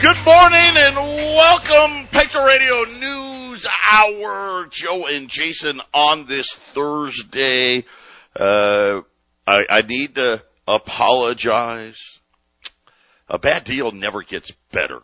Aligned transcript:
Good 0.00 0.24
morning 0.24 0.76
and 0.78 0.96
welcome, 0.96 2.08
Patriot 2.10 2.46
Radio 2.46 2.84
News 2.84 3.66
Hour. 3.92 4.66
Joe 4.70 5.04
and 5.06 5.28
Jason 5.28 5.82
on 5.92 6.24
this 6.24 6.54
Thursday. 6.74 7.84
Uh, 8.34 9.02
I, 9.46 9.66
I 9.68 9.82
need 9.82 10.14
to 10.14 10.42
apologize. 10.66 12.00
A 13.28 13.38
bad 13.38 13.64
deal 13.64 13.92
never 13.92 14.22
gets 14.22 14.50
better. 14.72 15.00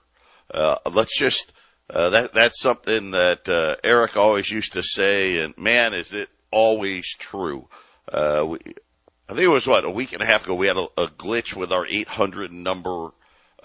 Uh, 0.50 0.76
let's 0.90 1.18
just, 1.18 1.52
uh, 1.90 2.08
that, 2.08 2.32
that's 2.32 2.58
something 2.58 3.10
that, 3.10 3.46
uh, 3.50 3.76
Eric 3.84 4.16
always 4.16 4.50
used 4.50 4.72
to 4.72 4.82
say, 4.82 5.40
and 5.40 5.58
man, 5.58 5.92
is 5.92 6.14
it 6.14 6.30
always 6.50 7.06
true. 7.18 7.68
Uh, 8.10 8.46
we, 8.48 8.58
I 9.28 9.34
think 9.34 9.44
it 9.44 9.48
was 9.48 9.66
what, 9.66 9.84
a 9.84 9.90
week 9.90 10.14
and 10.14 10.22
a 10.22 10.26
half 10.26 10.44
ago, 10.44 10.54
we 10.54 10.68
had 10.68 10.78
a, 10.78 10.86
a 10.96 11.08
glitch 11.08 11.54
with 11.54 11.70
our 11.70 11.86
800 11.86 12.50
number. 12.50 13.10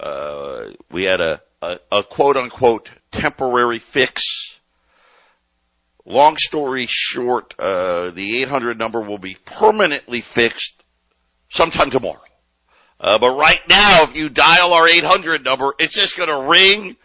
Uh, 0.02 0.70
we 0.90 1.04
had 1.04 1.20
a, 1.20 1.40
a, 1.62 1.78
a 1.92 2.02
quote 2.02 2.36
unquote 2.36 2.90
temporary 3.12 3.78
fix. 3.78 4.58
Long 6.04 6.36
story 6.36 6.86
short, 6.88 7.54
uh, 7.60 8.10
the 8.10 8.42
800 8.42 8.76
number 8.76 9.00
will 9.00 9.18
be 9.18 9.36
permanently 9.44 10.20
fixed 10.20 10.82
sometime 11.48 11.90
tomorrow. 11.90 12.18
Uh, 12.98 13.18
but 13.18 13.36
right 13.36 13.60
now, 13.68 14.02
if 14.02 14.16
you 14.16 14.28
dial 14.28 14.72
our 14.72 14.88
800 14.88 15.44
number, 15.44 15.74
it's 15.78 15.94
just 15.94 16.16
going 16.16 16.28
to 16.28 16.48
ring 16.48 16.96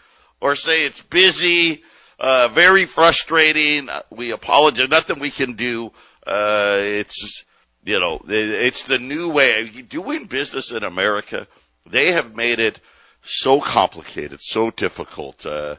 or 0.41 0.55
say 0.55 0.85
it's 0.85 1.01
busy. 1.01 1.83
Uh, 2.19 2.49
very 2.53 2.85
frustrating. 2.85 3.89
Uh, 3.89 4.01
we 4.11 4.31
apologize. 4.31 4.87
Nothing 4.89 5.19
we 5.19 5.29
can 5.29 5.53
do. 5.53 5.91
Uh, 6.25 6.77
it's, 6.79 7.43
you 7.83 7.99
know, 7.99 8.19
it's 8.27 8.83
the 8.83 8.97
new 8.97 9.29
way. 9.29 9.69
Doing 9.87 10.25
business 10.25 10.71
in 10.71 10.83
America, 10.83 11.47
they 11.85 12.13
have 12.13 12.35
made 12.35 12.59
it 12.59 12.79
so 13.27 13.61
complicated, 13.61 14.39
so 14.41 14.71
difficult. 14.71 15.45
Uh, 15.45 15.75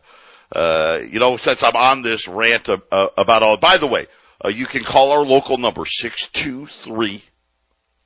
uh, 0.53 1.01
you 1.11 1.19
know, 1.21 1.37
since 1.37 1.63
I'm 1.63 1.77
on 1.77 2.03
this 2.03 2.29
rant 2.29 2.69
uh, 2.69 2.77
about 3.17 3.43
all, 3.43 3.59
by 3.59 3.79
the 3.79 3.87
way, 3.87 4.07
uh, 4.45 4.49
you 4.49 4.67
can 4.67 4.85
call 4.85 5.13
our 5.13 5.25
local 5.25 5.57
number, 5.59 5.85
623 5.85 7.23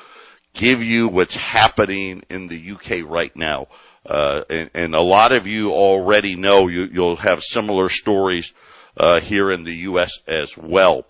give 0.55 0.81
you 0.81 1.09
what's 1.09 1.35
happening 1.35 2.23
in 2.29 2.49
the 2.49 2.73
UK 2.73 3.09
right 3.09 3.35
now. 3.35 3.69
Uh, 4.05 4.43
and, 4.51 4.71
and, 4.75 4.95
a 4.95 5.01
lot 5.01 5.31
of 5.31 5.47
you 5.47 5.71
already 5.71 6.35
know 6.35 6.67
you, 6.67 6.89
will 7.01 7.17
have 7.17 7.41
similar 7.43 7.89
stories 7.89 8.53
uh, 8.97 9.21
here 9.21 9.53
in 9.53 9.63
the 9.63 9.75
U.S. 9.77 10.19
as 10.27 10.57
well. 10.59 11.05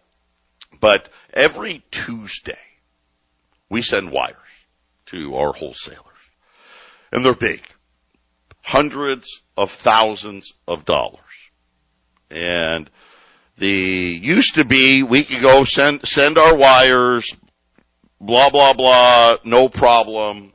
But 0.79 1.09
every 1.33 1.83
Tuesday, 1.91 2.59
we 3.71 3.81
send 3.81 4.11
wires 4.11 4.37
to 5.07 5.35
our 5.37 5.55
wholesalers. 5.55 5.99
And 7.11 7.25
they're 7.25 7.35
big. 7.35 7.63
Hundreds 8.61 9.43
of 9.57 9.71
thousands 9.71 10.53
of 10.69 10.85
dollars. 10.85 11.19
And 12.31 12.91
the 13.59 13.69
used 13.69 14.55
to 14.55 14.65
be 14.65 15.03
we 15.03 15.25
could 15.25 15.43
go 15.43 15.65
send 15.65 16.07
send 16.07 16.39
our 16.39 16.57
wires, 16.57 17.31
blah 18.23 18.51
blah 18.51 18.73
blah, 18.73 19.37
no 19.45 19.69
problem. 19.69 20.53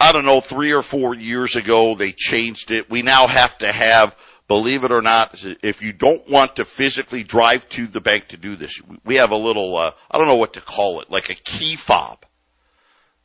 I 0.00 0.10
don't 0.10 0.24
know, 0.24 0.40
three 0.40 0.72
or 0.72 0.82
four 0.82 1.14
years 1.14 1.54
ago 1.54 1.94
they 1.94 2.12
changed 2.12 2.72
it. 2.72 2.90
We 2.90 3.02
now 3.02 3.28
have 3.28 3.56
to 3.58 3.72
have 3.72 4.16
believe 4.52 4.84
it 4.84 4.92
or 4.92 5.00
not, 5.00 5.42
if 5.62 5.80
you 5.80 5.94
don't 5.94 6.28
want 6.28 6.56
to 6.56 6.64
physically 6.66 7.24
drive 7.24 7.66
to 7.70 7.86
the 7.86 8.02
bank 8.02 8.28
to 8.28 8.36
do 8.36 8.54
this, 8.54 8.82
we 9.02 9.14
have 9.16 9.30
a 9.30 9.36
little, 9.36 9.74
uh, 9.76 9.92
I 10.10 10.18
don't 10.18 10.26
know 10.26 10.36
what 10.36 10.52
to 10.54 10.60
call 10.60 11.00
it, 11.00 11.10
like 11.10 11.30
a 11.30 11.34
key 11.34 11.74
fob 11.74 12.26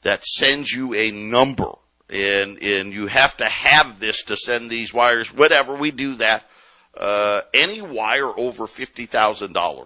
that 0.03 0.23
sends 0.23 0.71
you 0.71 0.93
a 0.93 1.11
number 1.11 1.71
and, 2.09 2.57
and 2.59 2.93
you 2.93 3.07
have 3.07 3.35
to 3.37 3.45
have 3.45 3.99
this 3.99 4.23
to 4.23 4.37
send 4.37 4.69
these 4.69 4.93
wires, 4.93 5.27
whatever, 5.33 5.75
we 5.75 5.91
do 5.91 6.15
that. 6.15 6.43
Uh, 6.95 7.41
any 7.53 7.81
wire 7.81 8.31
over 8.39 8.65
$50,000, 8.65 9.85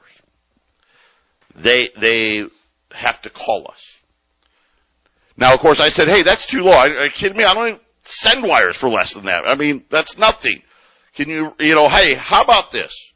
they, 1.56 1.90
they 2.00 2.44
have 2.94 3.22
to 3.24 3.30
call 3.30 3.68
us. 3.72 3.98
Now, 5.38 5.54
of 5.54 5.60
course, 5.60 5.80
I 5.80 5.90
said, 5.90 6.08
hey, 6.08 6.24
that's 6.24 6.46
too 6.46 6.62
low. 6.62 6.74
Are 6.74 7.06
you 7.06 7.12
kidding 7.12 7.38
me? 7.38 7.44
I 7.44 7.54
don't 7.54 7.68
even 7.68 7.80
send 8.04 8.44
wires 8.44 8.76
for 8.76 8.90
less 8.90 9.14
than 9.14 9.26
that. 9.26 9.48
I 9.48 9.56
mean, 9.56 9.84
that's 9.90 10.18
nothing. 10.18 10.62
Can 11.16 11.30
you, 11.30 11.54
you 11.60 11.76
know, 11.76 11.90
hey, 11.90 12.16
how 12.16 12.44
about 12.44 12.72
this? 12.72 13.12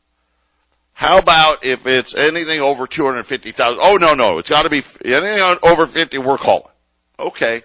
How 0.94 1.18
about 1.18 1.66
if 1.66 1.86
it's 1.86 2.16
anything 2.16 2.62
over 2.62 2.88
250,000? 2.88 3.80
Oh, 3.82 3.98
no, 3.98 4.14
no, 4.14 4.40
it's 4.40 4.50
gotta 4.50 4.70
be 4.70 4.82
anything 5.04 5.58
over 5.62 5.88
50, 5.88 6.18
we're 6.20 6.38
calling. 6.38 6.72
Okay. 7.20 7.64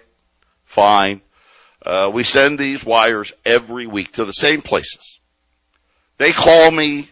Fine. 0.65 1.21
Uh, 1.85 2.11
we 2.13 2.23
send 2.23 2.59
these 2.59 2.83
wires 2.83 3.33
every 3.45 3.87
week 3.87 4.13
to 4.13 4.25
the 4.25 4.33
same 4.33 4.61
places. 4.61 5.19
They 6.17 6.31
call 6.31 6.71
me 6.71 7.09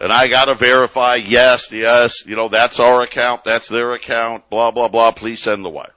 and 0.00 0.10
I 0.10 0.28
gotta 0.28 0.54
verify, 0.54 1.16
yes, 1.16 1.70
yes, 1.70 2.26
you 2.26 2.34
know, 2.34 2.48
that's 2.48 2.80
our 2.80 3.02
account, 3.02 3.44
that's 3.44 3.68
their 3.68 3.92
account, 3.92 4.48
blah, 4.48 4.70
blah, 4.70 4.88
blah, 4.88 5.12
please 5.12 5.42
send 5.42 5.64
the 5.64 5.68
wire. 5.68 5.92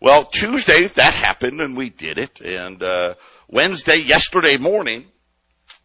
Well, 0.00 0.24
Tuesday 0.26 0.88
that 0.88 1.14
happened 1.14 1.60
and 1.60 1.76
we 1.76 1.90
did 1.90 2.18
it 2.18 2.40
and, 2.40 2.82
uh, 2.82 3.14
Wednesday, 3.48 3.98
yesterday 3.98 4.56
morning, 4.56 5.04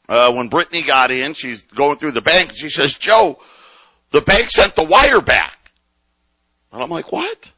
uh, 0.10 0.34
when 0.34 0.48
Brittany 0.48 0.84
got 0.88 1.12
in, 1.12 1.34
she's 1.34 1.62
going 1.62 2.00
through 2.00 2.14
the 2.14 2.22
bank 2.22 2.50
and 2.50 2.58
she 2.58 2.70
says, 2.70 2.96
Joe, 2.96 3.40
the 4.12 4.22
bank 4.22 4.50
sent 4.50 4.76
the 4.76 4.86
wire 4.86 5.22
back. 5.22 5.72
And 6.72 6.82
I'm 6.82 6.90
like, 6.90 7.12
what? 7.12 7.52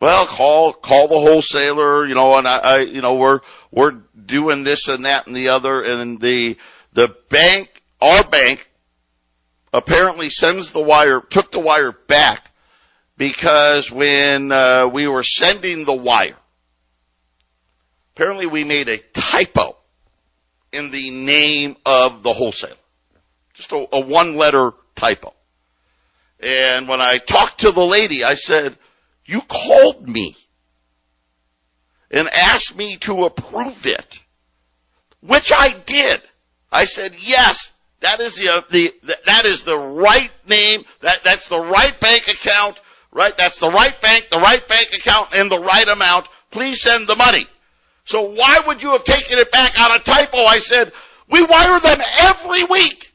Well, 0.00 0.26
call, 0.26 0.72
call 0.74 1.08
the 1.08 1.18
wholesaler, 1.18 2.06
you 2.06 2.14
know, 2.14 2.36
and 2.36 2.46
I, 2.46 2.58
I, 2.58 2.78
you 2.80 3.00
know, 3.00 3.14
we're, 3.14 3.40
we're 3.70 3.92
doing 4.26 4.64
this 4.64 4.88
and 4.88 5.04
that 5.04 5.26
and 5.26 5.34
the 5.34 5.48
other 5.48 5.80
and 5.80 6.20
the, 6.20 6.56
the 6.92 7.16
bank, 7.30 7.77
our 8.00 8.24
bank 8.24 8.68
apparently 9.72 10.30
sends 10.30 10.70
the 10.70 10.80
wire, 10.80 11.20
took 11.20 11.52
the 11.52 11.60
wire 11.60 11.92
back 11.92 12.50
because 13.16 13.90
when, 13.90 14.52
uh, 14.52 14.88
we 14.88 15.06
were 15.06 15.22
sending 15.22 15.84
the 15.84 15.94
wire, 15.94 16.36
apparently 18.14 18.46
we 18.46 18.64
made 18.64 18.88
a 18.88 18.98
typo 19.12 19.76
in 20.72 20.90
the 20.90 21.10
name 21.10 21.76
of 21.84 22.22
the 22.22 22.32
wholesaler. 22.32 22.74
Just 23.54 23.72
a, 23.72 23.86
a 23.92 24.00
one 24.00 24.36
letter 24.36 24.72
typo. 24.94 25.32
And 26.40 26.86
when 26.86 27.00
I 27.00 27.18
talked 27.18 27.60
to 27.60 27.72
the 27.72 27.82
lady, 27.82 28.22
I 28.22 28.34
said, 28.34 28.76
you 29.24 29.40
called 29.40 30.08
me 30.08 30.36
and 32.10 32.28
asked 32.28 32.76
me 32.76 32.96
to 32.98 33.24
approve 33.24 33.86
it, 33.86 34.18
which 35.20 35.52
I 35.54 35.70
did. 35.70 36.22
I 36.70 36.84
said, 36.84 37.16
yes, 37.20 37.70
that 38.00 38.20
is 38.20 38.36
the, 38.36 38.48
uh, 38.48 38.62
the, 38.70 38.92
that 39.26 39.44
is 39.44 39.62
the 39.62 39.76
right 39.76 40.30
name. 40.46 40.84
That, 41.00 41.24
that's 41.24 41.48
the 41.48 41.58
right 41.58 41.98
bank 42.00 42.28
account, 42.28 42.80
right? 43.12 43.36
That's 43.36 43.58
the 43.58 43.70
right 43.70 44.00
bank, 44.00 44.28
the 44.30 44.38
right 44.38 44.66
bank 44.68 44.88
account, 44.94 45.34
and 45.34 45.50
the 45.50 45.58
right 45.58 45.88
amount. 45.88 46.28
Please 46.50 46.80
send 46.80 47.08
the 47.08 47.16
money. 47.16 47.46
So 48.04 48.22
why 48.22 48.60
would 48.66 48.82
you 48.82 48.90
have 48.90 49.04
taken 49.04 49.38
it 49.38 49.50
back 49.52 49.78
on 49.80 49.94
a 49.94 49.98
typo? 49.98 50.38
I 50.38 50.58
said, 50.58 50.92
we 51.30 51.42
wire 51.42 51.80
them 51.80 51.98
every 52.20 52.64
week. 52.64 53.12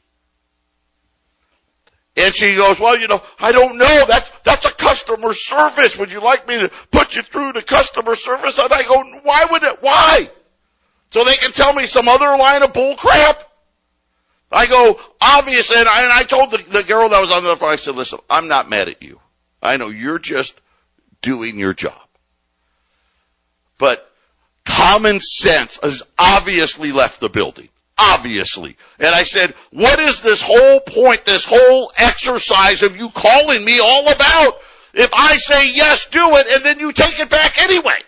And 2.16 2.32
she 2.32 2.54
goes, 2.54 2.78
well, 2.78 2.98
you 2.98 3.08
know, 3.08 3.20
I 3.40 3.50
don't 3.50 3.76
know. 3.76 4.04
That's, 4.06 4.30
that's 4.44 4.64
a 4.66 4.72
customer 4.72 5.32
service. 5.32 5.98
Would 5.98 6.12
you 6.12 6.20
like 6.20 6.46
me 6.46 6.58
to 6.58 6.70
put 6.92 7.16
you 7.16 7.22
through 7.22 7.54
to 7.54 7.62
customer 7.62 8.14
service? 8.14 8.58
And 8.58 8.72
I 8.72 8.86
go, 8.86 9.02
why 9.24 9.46
would 9.50 9.64
it, 9.64 9.78
why? 9.80 10.30
So 11.10 11.24
they 11.24 11.34
can 11.36 11.50
tell 11.50 11.72
me 11.72 11.86
some 11.86 12.06
other 12.06 12.36
line 12.36 12.62
of 12.62 12.72
bull 12.72 12.94
crap? 12.96 13.42
I 14.50 14.66
go, 14.66 14.98
obviously, 15.20 15.78
and 15.78 15.88
I, 15.88 16.02
and 16.04 16.12
I 16.12 16.22
told 16.22 16.50
the, 16.50 16.58
the 16.70 16.84
girl 16.84 17.08
that 17.08 17.20
was 17.20 17.32
on 17.32 17.44
the 17.44 17.56
phone, 17.56 17.72
I 17.72 17.76
said, 17.76 17.96
listen, 17.96 18.20
I'm 18.30 18.48
not 18.48 18.68
mad 18.68 18.88
at 18.88 19.02
you. 19.02 19.20
I 19.62 19.76
know 19.76 19.88
you're 19.88 20.18
just 20.18 20.60
doing 21.22 21.58
your 21.58 21.74
job. 21.74 22.00
But 23.78 24.08
common 24.64 25.20
sense 25.20 25.78
has 25.82 26.02
obviously 26.18 26.92
left 26.92 27.20
the 27.20 27.28
building. 27.28 27.68
Obviously. 27.96 28.76
And 28.98 29.14
I 29.14 29.22
said, 29.22 29.54
what 29.70 29.98
is 29.98 30.20
this 30.20 30.42
whole 30.42 30.80
point, 30.80 31.24
this 31.24 31.44
whole 31.48 31.92
exercise 31.96 32.82
of 32.82 32.96
you 32.96 33.08
calling 33.10 33.64
me 33.64 33.78
all 33.78 34.12
about? 34.12 34.58
If 34.92 35.10
I 35.12 35.36
say 35.36 35.70
yes, 35.70 36.06
do 36.06 36.36
it, 36.36 36.46
and 36.46 36.64
then 36.64 36.78
you 36.78 36.92
take 36.92 37.18
it 37.18 37.30
back 37.30 37.60
anyway. 37.60 37.98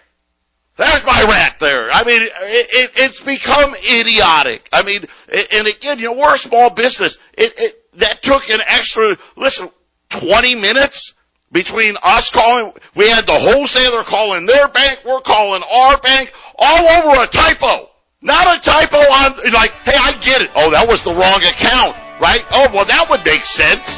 There's 0.76 1.05
my 1.06 1.23
rant 1.23 1.58
there. 1.58 1.90
I 1.90 2.05
mean, 2.05 2.23
it, 2.23 2.31
it, 2.43 2.90
it's 2.96 3.20
become 3.20 3.75
idiotic. 3.75 4.69
I 4.73 4.82
mean, 4.82 5.06
and 5.28 5.67
again, 5.67 5.99
you 5.99 6.06
know, 6.06 6.12
we're 6.12 6.34
a 6.34 6.38
small 6.38 6.69
business. 6.70 7.17
It, 7.32 7.55
it, 7.56 7.99
that 7.99 8.23
took 8.23 8.49
an 8.50 8.61
extra, 8.61 9.17
listen, 9.37 9.70
20 10.11 10.55
minutes 10.56 11.14
between 11.50 11.96
us 12.02 12.31
calling, 12.31 12.73
we 12.94 13.08
had 13.08 13.26
the 13.26 13.38
wholesaler 13.38 14.02
calling 14.02 14.44
their 14.44 14.69
bank, 14.69 15.00
we're 15.06 15.20
calling 15.20 15.62
our 15.62 15.99
bank, 15.99 16.31
all 16.58 16.88
over 16.88 17.25
a 17.25 17.28
typo. 17.28 17.88
Not 18.20 18.58
a 18.58 18.61
typo 18.61 18.99
on, 18.99 19.52
like, 19.52 19.70
hey, 19.84 19.96
I 19.96 20.12
get 20.20 20.43
it. 20.43 20.50
Oh, 20.56 20.70
that 20.73 20.88
was 20.88 21.05
the 21.05 21.12
wrong 21.12 21.40
account, 21.40 21.96
right? 22.20 22.44
Oh, 22.50 22.69
well, 22.75 22.84
that 22.84 23.08
would 23.08 23.25
make 23.25 23.46
sense. 23.46 23.96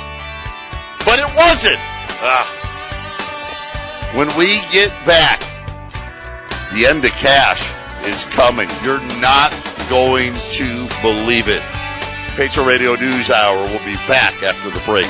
But 1.04 1.18
it 1.18 1.34
wasn't. 1.34 1.78
Uh, 2.20 2.46
when 4.14 4.28
we 4.38 4.62
get 4.70 4.90
back, 5.06 5.42
the 6.72 6.86
end 6.86 7.04
of 7.04 7.10
cash 7.12 7.62
is 8.06 8.24
coming. 8.26 8.68
You're 8.84 9.00
not 9.20 9.50
going 9.88 10.32
to 10.32 10.88
believe 11.02 11.48
it. 11.48 11.62
Patriot 12.36 12.66
Radio 12.66 12.94
News 12.94 13.30
Hour 13.30 13.62
will 13.62 13.84
be 13.84 13.96
back 14.06 14.42
after 14.42 14.70
the 14.70 14.80
break. 14.84 15.06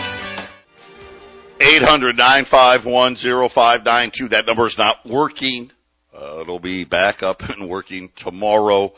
800-951-0592. 1.59 4.31
That 4.31 4.47
number 4.47 4.67
is 4.67 4.79
not 4.79 5.05
working. 5.05 5.71
Uh, 6.15 6.41
it'll 6.41 6.61
be 6.61 6.85
back 6.85 7.23
up 7.23 7.43
and 7.43 7.69
working 7.69 8.11
tomorrow. 8.17 8.95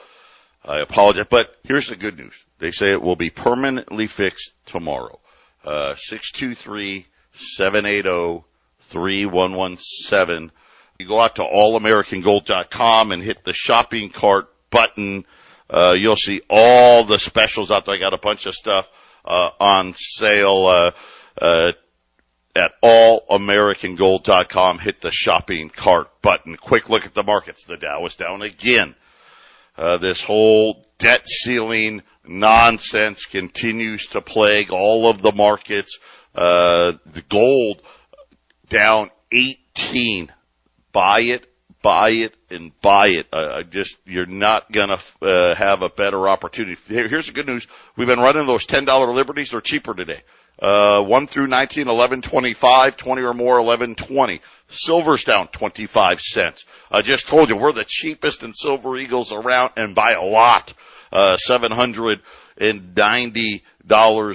I 0.65 0.79
apologize, 0.81 1.27
but 1.31 1.57
here's 1.65 1.89
the 1.89 1.97
good 1.97 2.17
news. 2.19 2.35
They 2.59 2.71
say 2.71 2.93
it 2.93 3.03
will 3.03 3.17
be 3.17 3.31
permanently 3.31 4.07
fixed 4.07 4.53
tomorrow. 4.67 5.19
Uh, 5.65 5.95
623-780-3117. 7.55 10.51
You 11.01 11.09
go 11.09 11.19
out 11.19 11.37
to 11.37 11.43
allamericangold.com 11.43 13.13
and 13.13 13.23
hit 13.23 13.43
the 13.45 13.55
shopping 13.55 14.11
cart 14.11 14.49
button. 14.71 15.25
Uh, 15.71 15.95
you'll 15.97 16.15
see 16.17 16.43
all 16.51 17.07
the 17.07 17.19
specials 17.19 17.71
out 17.71 17.87
there. 17.87 17.95
I 17.95 17.99
got 17.99 18.13
a 18.13 18.19
bunch 18.19 18.45
of 18.45 18.53
stuff, 18.55 18.87
uh, 19.25 19.51
on 19.59 19.95
sale, 19.95 20.67
uh, 20.67 20.91
uh, 21.41 21.73
at 22.55 22.73
allamericangold.com. 22.83 24.79
Hit 24.81 25.01
the 25.01 25.11
shopping 25.11 25.71
cart 25.71 26.09
button. 26.21 26.57
Quick 26.57 26.91
look 26.91 27.07
at 27.07 27.15
the 27.15 27.23
markets. 27.23 27.65
The 27.65 27.79
Dow 27.79 28.05
is 28.05 28.17
down 28.17 28.43
again. 28.43 28.95
Uh, 29.79 29.97
this 29.97 30.23
whole 30.23 30.85
debt 30.99 31.27
ceiling 31.27 32.03
nonsense 32.27 33.25
continues 33.25 34.07
to 34.09 34.21
plague 34.21 34.71
all 34.71 35.09
of 35.09 35.23
the 35.23 35.33
markets. 35.33 35.99
Uh, 36.35 36.93
the 37.07 37.23
gold 37.31 37.81
down 38.69 39.11
18. 39.33 40.31
Buy 40.93 41.21
it, 41.21 41.47
buy 41.83 42.11
it, 42.11 42.35
and 42.51 42.73
buy 42.81 43.09
it. 43.09 43.27
Uh, 43.33 43.63
just 43.63 43.99
you're 44.05 44.27
not 44.27 44.71
gonna 44.73 44.99
uh, 45.23 45.55
have 45.55 45.83
a 45.83 45.89
better 45.89 46.29
opportunity. 46.29 46.77
Here's 46.87 47.27
the 47.27 47.33
good 47.33 47.47
news: 47.47 47.67
we've 47.97 48.09
been 48.09 48.21
running 48.21 48.47
those 48.47 48.67
ten 48.67 48.85
dollar 48.85 49.13
liberties. 49.13 49.51
They're 49.51 49.61
cheaper 49.61 49.95
today. 49.95 50.23
Uh, 50.61 51.03
1 51.05 51.27
through 51.27 51.47
19, 51.47 51.87
11.25, 51.87 52.97
20 52.97 53.23
or 53.23 53.33
more, 53.33 53.57
11.20. 53.59 54.41
Silver's 54.69 55.25
down 55.25 55.49
25 55.49 56.21
cents. 56.21 56.67
I 56.91 57.01
just 57.01 57.27
told 57.29 57.49
you 57.49 57.57
we're 57.57 57.73
the 57.73 57.87
cheapest 57.89 58.43
in 58.43 58.53
Silver 58.53 58.99
Eagles 58.99 59.33
around 59.33 59.73
and 59.77 59.95
by 59.95 60.13
a 60.13 60.21
lot. 60.23 60.75
Uh, 61.11 61.39
$790 61.49 62.21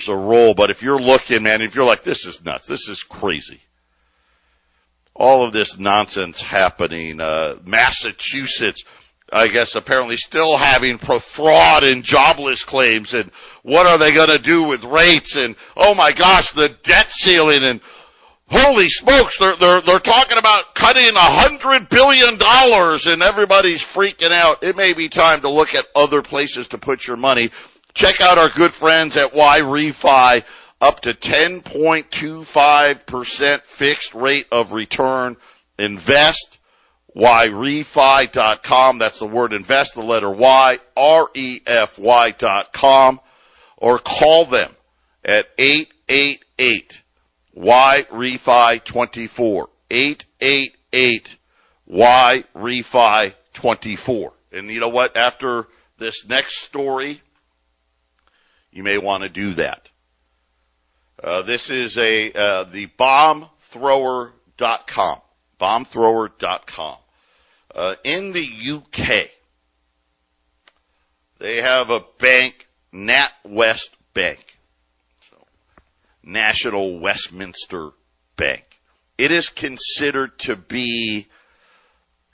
a 0.10 0.16
roll. 0.16 0.56
But 0.56 0.72
if 0.72 0.82
you're 0.82 0.98
looking, 0.98 1.44
man, 1.44 1.62
if 1.62 1.76
you're 1.76 1.86
like, 1.86 2.04
this 2.04 2.26
is 2.26 2.44
nuts, 2.44 2.66
this 2.66 2.90
is 2.90 3.04
crazy. 3.04 3.62
All 5.16 5.46
of 5.46 5.54
this 5.54 5.80
nonsense 5.80 6.42
happening, 6.42 7.22
uh, 7.22 7.56
Massachusetts, 7.64 8.84
I 9.32 9.48
guess 9.48 9.76
apparently 9.76 10.18
still 10.18 10.58
having 10.58 10.98
fraud 10.98 11.84
and 11.84 12.04
jobless 12.04 12.64
claims 12.64 13.14
and 13.14 13.32
what 13.64 13.88
are 13.88 13.98
they 13.98 14.14
going 14.14 14.30
to 14.30 14.38
do 14.38 14.64
with 14.68 14.84
rates 14.84 15.36
and 15.36 15.56
oh 15.76 15.96
my 15.96 16.12
gosh 16.12 16.52
the 16.52 16.70
debt 16.84 17.12
ceiling 17.12 17.64
and 17.64 17.82
holy 18.48 18.88
smokes 18.88 19.40
they're 19.40 19.56
they're 19.56 19.82
they're 19.82 20.00
talking 20.00 20.38
about 20.38 20.76
cutting 20.76 21.16
a 21.16 21.20
hundred 21.20 21.90
billion 21.90 22.38
dollars 22.38 23.08
and 23.08 23.24
everybody's 23.24 23.82
freaking 23.82 24.32
out. 24.32 24.62
It 24.62 24.76
may 24.76 24.94
be 24.94 25.10
time 25.10 25.42
to 25.42 25.50
look 25.50 25.74
at 25.74 25.86
other 25.96 26.22
places 26.22 26.68
to 26.68 26.78
put 26.78 27.08
your 27.08 27.18
money. 27.18 27.50
Check 27.96 28.22
out 28.22 28.38
our 28.38 28.50
good 28.50 28.74
friends 28.74 29.18
at 29.18 29.34
YRefy 29.34 30.44
up 30.86 31.02
to 31.02 31.14
10.25% 31.16 33.64
fixed 33.64 34.14
rate 34.14 34.46
of 34.52 34.72
return 34.72 35.36
invest 35.80 36.60
yrefy.com. 37.18 39.00
That's 39.00 39.18
the 39.18 39.26
word 39.26 39.54
invest, 39.54 39.96
the 39.96 40.04
letter 40.04 40.30
Y, 40.30 40.78
R-E-F-Y 40.96 42.32
dot 42.38 42.72
com, 42.72 43.20
or 43.78 43.98
call 43.98 44.46
them 44.46 44.76
at 45.24 45.48
888 45.58 47.02
YREFY 47.58 48.84
24. 48.84 49.70
888 49.90 51.38
YREFY 51.90 53.34
24. 53.56 54.34
And 54.52 54.70
you 54.70 54.82
know 54.82 54.90
what? 54.90 55.18
After 55.18 55.66
this 55.98 56.24
next 56.28 56.62
story, 56.62 57.24
you 58.72 58.84
may 58.84 59.00
want 59.00 59.24
to 59.24 59.30
do 59.30 59.56
that. 59.56 59.90
Uh, 61.26 61.42
this 61.42 61.70
is 61.72 61.98
a, 61.98 62.32
uh, 62.34 62.66
the 62.66 62.86
bombthrower.com. 63.00 65.22
Bombthrower.com. 65.60 66.98
Uh, 67.74 67.96
in 68.04 68.32
the 68.32 68.48
UK, 68.74 69.32
they 71.40 71.64
have 71.64 71.90
a 71.90 72.02
bank, 72.20 72.68
NatWest 72.94 73.90
Bank. 74.14 74.56
So, 75.32 75.38
National 76.22 77.00
Westminster 77.00 77.90
Bank. 78.38 78.64
It 79.18 79.32
is 79.32 79.50
considered 79.50 80.38
to 80.42 80.56
be 80.56 81.26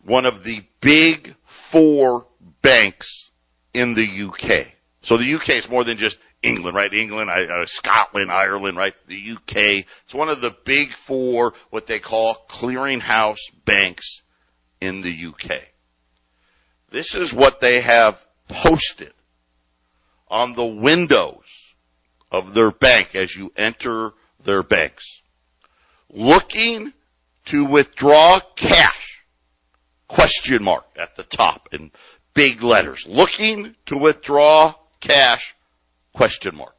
one 0.04 0.26
of 0.26 0.44
the 0.44 0.66
big 0.82 1.34
four 1.46 2.26
banks 2.62 3.32
in 3.74 3.94
the 3.94 4.28
UK. 4.28 4.68
So 5.04 5.16
the 5.16 5.36
UK 5.36 5.52
is 5.52 5.70
more 5.70 5.86
than 5.86 5.98
just 5.98 6.18
England, 6.44 6.76
right? 6.76 6.94
England, 6.94 7.30
uh, 7.30 7.66
Scotland, 7.66 8.32
Ireland, 8.32 8.78
right? 8.78 8.94
The 9.08 9.34
UK. 9.34 9.86
It's 10.06 10.14
one 10.14 10.30
of 10.30 10.42
the 10.42 10.56
big 10.66 10.94
four, 10.94 11.54
what 11.70 11.88
they 11.88 12.00
call 12.00 12.38
clearinghouse 12.50 13.52
banks 13.66 14.22
in 14.80 15.02
the 15.02 15.28
UK. 15.28 15.62
This 16.92 17.16
is 17.16 17.32
what 17.32 17.62
they 17.62 17.82
have 17.82 18.24
posted 18.48 19.14
on 20.28 20.54
the 20.54 20.66
windows 20.66 21.46
of 22.32 22.54
their 22.54 22.72
bank 22.72 23.16
as 23.16 23.36
you 23.36 23.52
enter 23.56 24.12
their 24.44 24.64
banks. 24.64 25.22
Looking 26.10 26.92
to 27.46 27.66
withdraw 27.66 28.40
cash. 28.56 29.24
Question 30.08 30.64
mark 30.64 30.86
at 30.98 31.16
the 31.16 31.24
top 31.24 31.70
in 31.72 31.92
big 32.34 32.62
letters. 32.62 33.06
Looking 33.08 33.76
to 33.86 33.98
withdraw 33.98 34.74
cash. 35.00 35.56
Question 36.14 36.56
mark. 36.56 36.76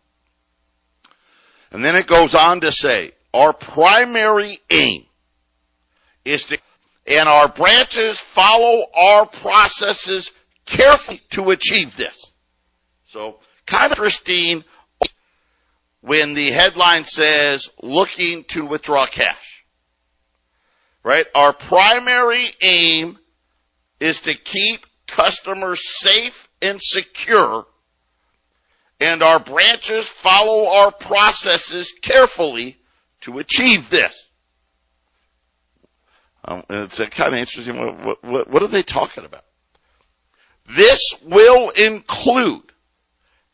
And 1.70 1.84
then 1.84 1.96
it 1.96 2.06
goes 2.06 2.34
on 2.34 2.60
to 2.60 2.72
say, 2.72 3.12
our 3.32 3.52
primary 3.52 4.58
aim 4.70 5.06
is 6.24 6.44
to, 6.44 6.58
and 7.06 7.28
our 7.28 7.48
branches 7.48 8.18
follow 8.18 8.84
our 8.94 9.26
processes 9.26 10.30
carefully 10.66 11.22
to 11.30 11.50
achieve 11.50 11.96
this. 11.96 12.30
So, 13.06 13.38
kind 13.66 13.86
of 13.86 13.98
interesting 13.98 14.64
when 16.02 16.34
the 16.34 16.50
headline 16.50 17.04
says 17.04 17.70
looking 17.82 18.44
to 18.48 18.66
withdraw 18.66 19.06
cash. 19.06 19.64
Right? 21.02 21.26
Our 21.34 21.52
primary 21.52 22.46
aim 22.62 23.18
is 23.98 24.20
to 24.20 24.34
keep 24.34 24.86
customers 25.06 25.80
safe 25.98 26.48
and 26.60 26.80
secure 26.82 27.66
and 29.02 29.22
our 29.22 29.40
branches 29.40 30.06
follow 30.06 30.68
our 30.68 30.92
processes 30.92 31.92
carefully 32.02 32.78
to 33.22 33.38
achieve 33.38 33.90
this. 33.90 34.26
Um, 36.44 36.62
it's 36.70 36.98
kind 36.98 37.34
of 37.34 37.38
interesting. 37.38 37.78
What, 37.78 38.24
what, 38.24 38.50
what 38.50 38.62
are 38.62 38.68
they 38.68 38.82
talking 38.82 39.24
about? 39.24 39.44
This 40.76 41.14
will 41.24 41.70
include 41.70 42.72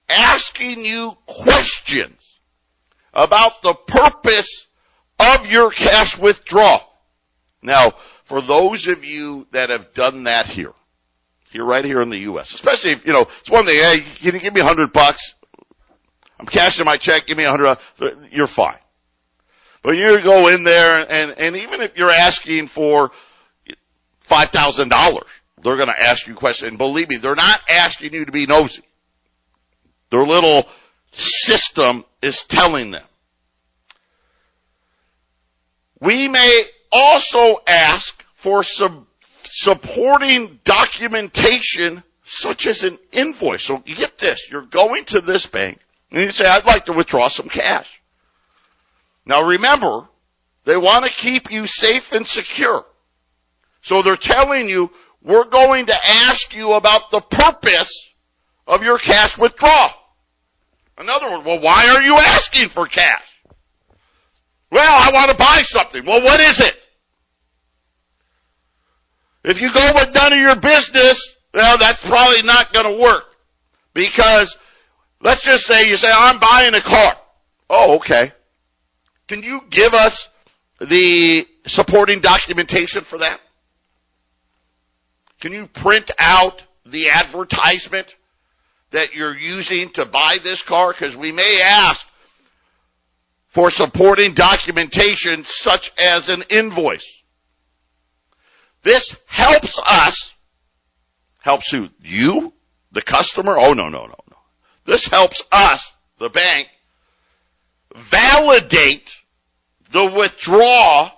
asking 0.08 0.84
you 0.84 1.12
questions 1.26 2.22
about 3.12 3.62
the 3.62 3.74
purpose 3.86 4.66
of 5.18 5.50
your 5.50 5.70
cash 5.70 6.18
withdrawal. 6.18 6.80
Now, 7.62 7.92
for 8.24 8.40
those 8.40 8.86
of 8.88 9.04
you 9.04 9.46
that 9.52 9.70
have 9.70 9.94
done 9.94 10.24
that 10.24 10.46
here, 10.46 10.72
here 11.50 11.64
right 11.64 11.84
here 11.84 12.00
in 12.00 12.10
the 12.10 12.18
U.S., 12.18 12.52
especially 12.54 12.92
if, 12.92 13.06
you 13.06 13.12
know, 13.12 13.26
it's 13.40 13.50
one 13.50 13.64
thing, 13.64 13.80
hey, 13.80 14.00
can 14.20 14.34
you 14.34 14.40
give 14.40 14.54
me 14.54 14.60
a 14.60 14.64
hundred 14.64 14.92
bucks? 14.92 15.34
I'm 16.38 16.46
cashing 16.46 16.84
my 16.84 16.96
check, 16.96 17.26
give 17.26 17.36
me 17.36 17.44
a 17.44 17.50
hundred, 17.50 17.78
you're 18.30 18.46
fine. 18.46 18.78
But 19.82 19.96
you 19.96 20.20
go 20.22 20.48
in 20.48 20.64
there 20.64 20.98
and, 21.00 21.32
and 21.32 21.56
even 21.56 21.80
if 21.80 21.96
you're 21.96 22.10
asking 22.10 22.68
for 22.68 23.10
$5,000, 24.28 25.22
they're 25.62 25.76
going 25.76 25.88
to 25.88 26.00
ask 26.00 26.26
you 26.26 26.34
questions. 26.34 26.68
And 26.68 26.78
believe 26.78 27.08
me, 27.08 27.16
they're 27.16 27.34
not 27.34 27.60
asking 27.68 28.12
you 28.12 28.24
to 28.24 28.32
be 28.32 28.46
nosy. 28.46 28.82
Their 30.10 30.24
little 30.24 30.66
system 31.12 32.04
is 32.22 32.44
telling 32.44 32.90
them. 32.90 33.04
We 36.00 36.28
may 36.28 36.64
also 36.92 37.56
ask 37.66 38.24
for 38.36 38.62
supporting 38.62 40.60
documentation 40.64 42.04
such 42.24 42.66
as 42.66 42.84
an 42.84 42.98
invoice. 43.10 43.64
So 43.64 43.78
get 43.78 44.18
this, 44.18 44.48
you're 44.50 44.62
going 44.62 45.04
to 45.06 45.20
this 45.20 45.46
bank 45.46 45.80
and 46.10 46.22
you 46.22 46.32
say, 46.32 46.46
I'd 46.46 46.66
like 46.66 46.86
to 46.86 46.92
withdraw 46.92 47.28
some 47.28 47.48
cash. 47.48 48.00
Now 49.26 49.42
remember, 49.42 50.08
they 50.64 50.76
want 50.76 51.04
to 51.04 51.10
keep 51.10 51.50
you 51.50 51.66
safe 51.66 52.12
and 52.12 52.26
secure. 52.26 52.84
So 53.82 54.02
they're 54.02 54.16
telling 54.16 54.68
you, 54.68 54.90
we're 55.22 55.44
going 55.44 55.86
to 55.86 55.96
ask 55.96 56.54
you 56.54 56.72
about 56.72 57.10
the 57.10 57.20
purpose 57.20 58.08
of 58.66 58.82
your 58.82 58.98
cash 58.98 59.36
withdrawal. 59.36 59.90
In 60.98 61.08
other 61.08 61.30
words, 61.30 61.44
well, 61.44 61.60
why 61.60 61.92
are 61.94 62.02
you 62.02 62.14
asking 62.14 62.68
for 62.68 62.86
cash? 62.86 63.22
Well, 64.70 64.82
I 64.84 65.10
want 65.12 65.30
to 65.30 65.36
buy 65.36 65.62
something. 65.62 66.04
Well, 66.04 66.22
what 66.22 66.40
is 66.40 66.60
it? 66.60 66.76
If 69.44 69.62
you 69.62 69.72
go 69.72 69.92
with 69.94 70.12
none 70.14 70.32
of 70.32 70.38
your 70.38 70.56
business, 70.56 71.36
well, 71.54 71.78
that's 71.78 72.04
probably 72.04 72.42
not 72.42 72.72
going 72.72 72.84
to 72.86 73.02
work. 73.02 73.24
Because, 73.94 74.56
let's 75.20 75.44
just 75.44 75.66
say 75.66 75.88
you 75.88 75.96
say, 75.96 76.10
I'm 76.12 76.38
buying 76.38 76.74
a 76.74 76.80
car. 76.80 77.16
Oh, 77.70 77.96
okay. 77.96 78.32
Can 79.26 79.42
you 79.42 79.60
give 79.68 79.92
us 79.94 80.28
the 80.80 81.46
supporting 81.66 82.20
documentation 82.20 83.04
for 83.04 83.18
that? 83.18 83.40
Can 85.40 85.52
you 85.52 85.66
print 85.66 86.10
out 86.18 86.62
the 86.86 87.10
advertisement 87.10 88.14
that 88.90 89.12
you're 89.12 89.36
using 89.36 89.90
to 89.90 90.06
buy 90.06 90.38
this 90.42 90.62
car? 90.62 90.92
Because 90.92 91.16
we 91.16 91.30
may 91.30 91.60
ask 91.62 92.04
for 93.48 93.70
supporting 93.70 94.34
documentation 94.34 95.44
such 95.44 95.92
as 95.98 96.28
an 96.28 96.42
invoice. 96.48 97.08
This 98.82 99.16
helps 99.26 99.78
us, 99.78 100.34
helps 101.40 101.70
who? 101.70 101.88
You? 102.00 102.52
The 102.92 103.02
customer? 103.02 103.56
Oh 103.58 103.72
no, 103.72 103.88
no, 103.88 104.06
no. 104.06 104.27
This 104.88 105.06
helps 105.06 105.42
us, 105.52 105.92
the 106.18 106.30
bank, 106.30 106.66
validate 107.94 109.14
the 109.92 110.14
withdrawal 110.16 111.10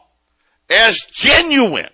as 0.68 0.98
genuine. 1.12 1.88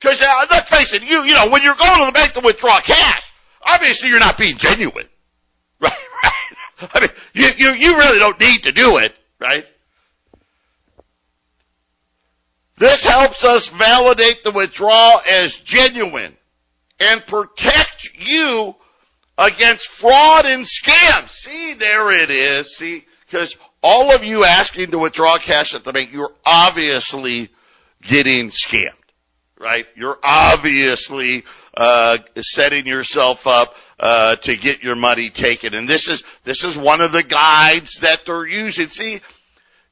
Because 0.00 0.20
uh, 0.20 0.46
let's 0.50 0.68
face 0.68 0.92
it, 0.94 1.04
you 1.04 1.22
you 1.22 1.34
know 1.34 1.48
when 1.48 1.62
you're 1.62 1.76
going 1.76 2.00
to 2.00 2.06
the 2.06 2.12
bank 2.12 2.32
to 2.32 2.40
withdraw 2.40 2.80
cash, 2.80 3.22
obviously 3.64 4.08
you're 4.08 4.18
not 4.18 4.36
being 4.36 4.56
genuine, 4.56 5.06
right? 5.80 5.92
right? 6.24 6.90
I 6.92 7.00
mean, 7.00 7.10
you 7.34 7.50
you 7.56 7.74
you 7.74 7.96
really 7.96 8.18
don't 8.18 8.40
need 8.40 8.64
to 8.64 8.72
do 8.72 8.96
it, 8.96 9.14
right? 9.40 9.64
This 12.78 13.04
helps 13.04 13.44
us 13.44 13.68
validate 13.68 14.42
the 14.42 14.50
withdrawal 14.50 15.20
as 15.20 15.54
genuine 15.54 16.36
and 16.98 17.24
protect 17.24 18.08
you 18.18 18.74
against 19.38 19.88
fraud 19.88 20.46
and 20.46 20.64
scams. 20.64 21.30
See, 21.30 21.74
there 21.74 22.10
it 22.10 22.30
is. 22.30 22.76
See, 22.76 23.04
because 23.26 23.56
all 23.82 24.14
of 24.14 24.24
you 24.24 24.44
asking 24.44 24.90
to 24.92 24.98
withdraw 24.98 25.38
cash 25.38 25.74
at 25.74 25.84
the 25.84 25.92
bank, 25.92 26.12
you're 26.12 26.32
obviously 26.44 27.50
getting 28.02 28.50
scammed, 28.50 28.90
right? 29.58 29.86
You're 29.96 30.18
obviously 30.24 31.44
uh, 31.76 32.18
setting 32.40 32.86
yourself 32.86 33.46
up 33.46 33.74
uh, 33.98 34.36
to 34.36 34.56
get 34.56 34.82
your 34.82 34.96
money 34.96 35.30
taken, 35.30 35.74
and 35.74 35.88
this 35.88 36.08
is 36.08 36.24
this 36.44 36.64
is 36.64 36.76
one 36.76 37.00
of 37.00 37.12
the 37.12 37.22
guides 37.22 37.98
that 38.00 38.20
they're 38.26 38.46
using. 38.46 38.88
See, 38.88 39.20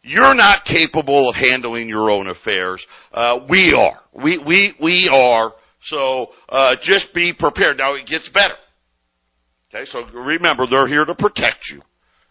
you're 0.03 0.35
not 0.35 0.65
capable 0.65 1.31
of 1.31 1.37
handling 1.37 1.89
your 1.89 2.11
own 2.11 2.29
affairs. 2.29 2.87
Uh, 3.13 3.41
we 3.49 3.75
are. 3.75 4.01
We 4.13 4.39
we 4.39 4.75
we 4.81 5.09
are. 5.09 5.55
So 5.81 6.33
uh, 6.49 6.77
just 6.77 7.13
be 7.13 7.33
prepared. 7.33 7.79
Now 7.79 7.95
it 7.95 8.07
gets 8.07 8.29
better. 8.29 8.57
Okay, 9.75 9.87
so 9.87 10.05
remember 10.07 10.67
they're 10.67 10.87
here 10.87 11.05
to 11.05 11.17
protect 11.17 11.69
you, 11.69 11.83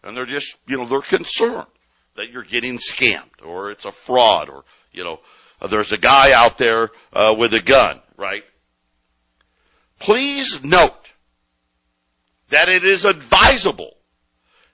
and 0.01 0.15
they're 0.15 0.25
just 0.25 0.55
you 0.65 0.77
know 0.77 0.87
they're 0.87 1.01
concerned 1.01 1.67
that 2.15 2.29
you're 2.29 2.43
getting 2.43 2.77
scammed 2.77 3.43
or 3.43 3.71
it's 3.71 3.83
a 3.83 3.91
fraud 3.91 4.49
or 4.49 4.63
you 4.93 5.03
know 5.03 5.19
uh, 5.59 5.67
there's 5.67 5.91
a 5.91 5.97
guy 5.97 6.31
out 6.31 6.57
there 6.57 6.89
uh, 7.11 7.35
with 7.37 7.53
a 7.53 7.61
gun, 7.61 7.99
right? 8.15 8.43
Please 9.99 10.63
note 10.63 10.93
that 12.49 12.69
it 12.69 12.85
is 12.85 13.03
advisable 13.03 13.91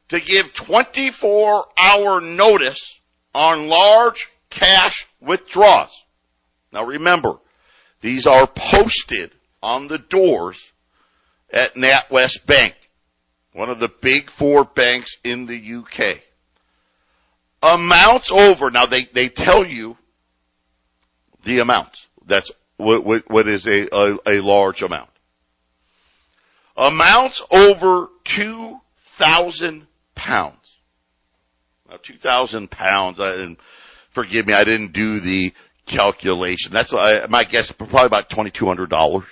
to 0.09 0.19
give 0.19 0.53
24 0.53 1.65
hour 1.75 2.21
notice 2.21 2.99
on 3.33 3.67
large 3.67 4.27
cash 4.51 5.07
withdrawals. 5.19 6.03
Now 6.71 6.85
remember, 6.85 7.38
these 8.01 8.27
are 8.27 8.45
posted 8.45 9.31
on 9.63 9.88
the 9.88 9.97
doors 9.97 10.68
at 11.51 11.75
NatWest 11.75 12.46
Bank, 12.46 12.75
one 13.53 13.70
of 13.70 13.79
the 13.79 13.89
big 14.01 14.29
four 14.29 14.63
banks 14.63 15.18
in 15.24 15.46
the 15.46 15.75
UK. 15.75 16.22
Amounts 17.62 18.32
over, 18.32 18.70
now 18.72 18.86
they, 18.86 19.06
they 19.13 19.29
tell 19.29 19.65
you 19.65 19.98
the 21.44 21.60
amounts. 21.60 22.06
That's 22.25 22.51
what, 22.77 23.03
what, 23.03 23.29
what 23.29 23.48
is 23.48 23.68
a, 23.68 23.88
a, 23.91 24.18
a 24.25 24.41
large 24.41 24.82
amount. 24.82 25.10
Amounts 26.77 27.44
over 27.51 28.08
2,000 28.24 29.88
pounds. 30.15 30.56
Now, 31.89 31.98
2,000 32.01 32.72
pounds, 32.72 33.20
I, 33.20 33.56
forgive 34.12 34.48
me, 34.48 34.53
I 34.53 34.63
didn't 34.63 34.94
do 34.94 35.20
the 35.20 35.53
calculation. 35.86 36.72
That's, 36.72 36.94
I, 36.94 37.25
my 37.27 37.44
guess, 37.44 37.72
probably 37.72 38.06
about 38.06 38.29
$2,200. 38.29 39.25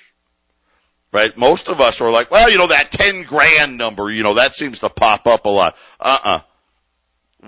Right? 1.12 1.36
Most 1.38 1.70
of 1.70 1.80
us 1.80 2.02
are 2.02 2.12
like, 2.12 2.32
well, 2.32 2.50
you 2.52 2.58
know, 2.58 2.68
that 2.68 2.92
10 2.92 3.24
grand 3.24 3.78
number, 3.78 4.12
you 4.12 4.24
know, 4.24 4.36
that 4.36 4.56
seems 4.56 4.80
to 4.80 4.90
pop 4.90 5.26
up 5.26 5.46
a 5.46 5.50
lot. 5.50 5.76
Uh-uh. 6.00 6.42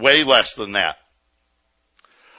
Way 0.02 0.24
less 0.24 0.54
than 0.54 0.72
that. 0.74 0.96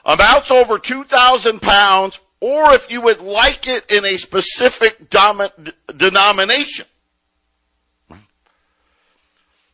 Amounts 0.05 0.51
over 0.51 0.79
2,000 0.79 1.61
pounds, 1.61 2.19
or 2.41 2.73
if 2.73 2.91
you 2.91 3.03
would 3.03 3.21
like 3.21 3.67
it 3.67 3.91
in 3.91 4.05
a 4.07 4.17
specific 4.17 5.11
denomination. 5.11 6.87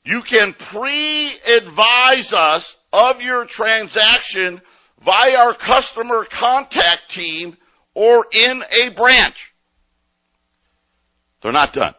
You 0.04 0.22
can 0.22 0.52
pre-advise 0.52 2.32
us 2.32 2.76
of 2.92 3.20
your 3.20 3.44
transaction 3.44 4.60
via 5.04 5.36
our 5.36 5.54
customer 5.54 6.24
contact 6.28 7.10
team 7.10 7.56
or 7.94 8.26
in 8.32 8.64
a 8.70 8.88
branch. 8.90 9.52
They're 11.46 11.52
not 11.52 11.72
done. 11.72 11.94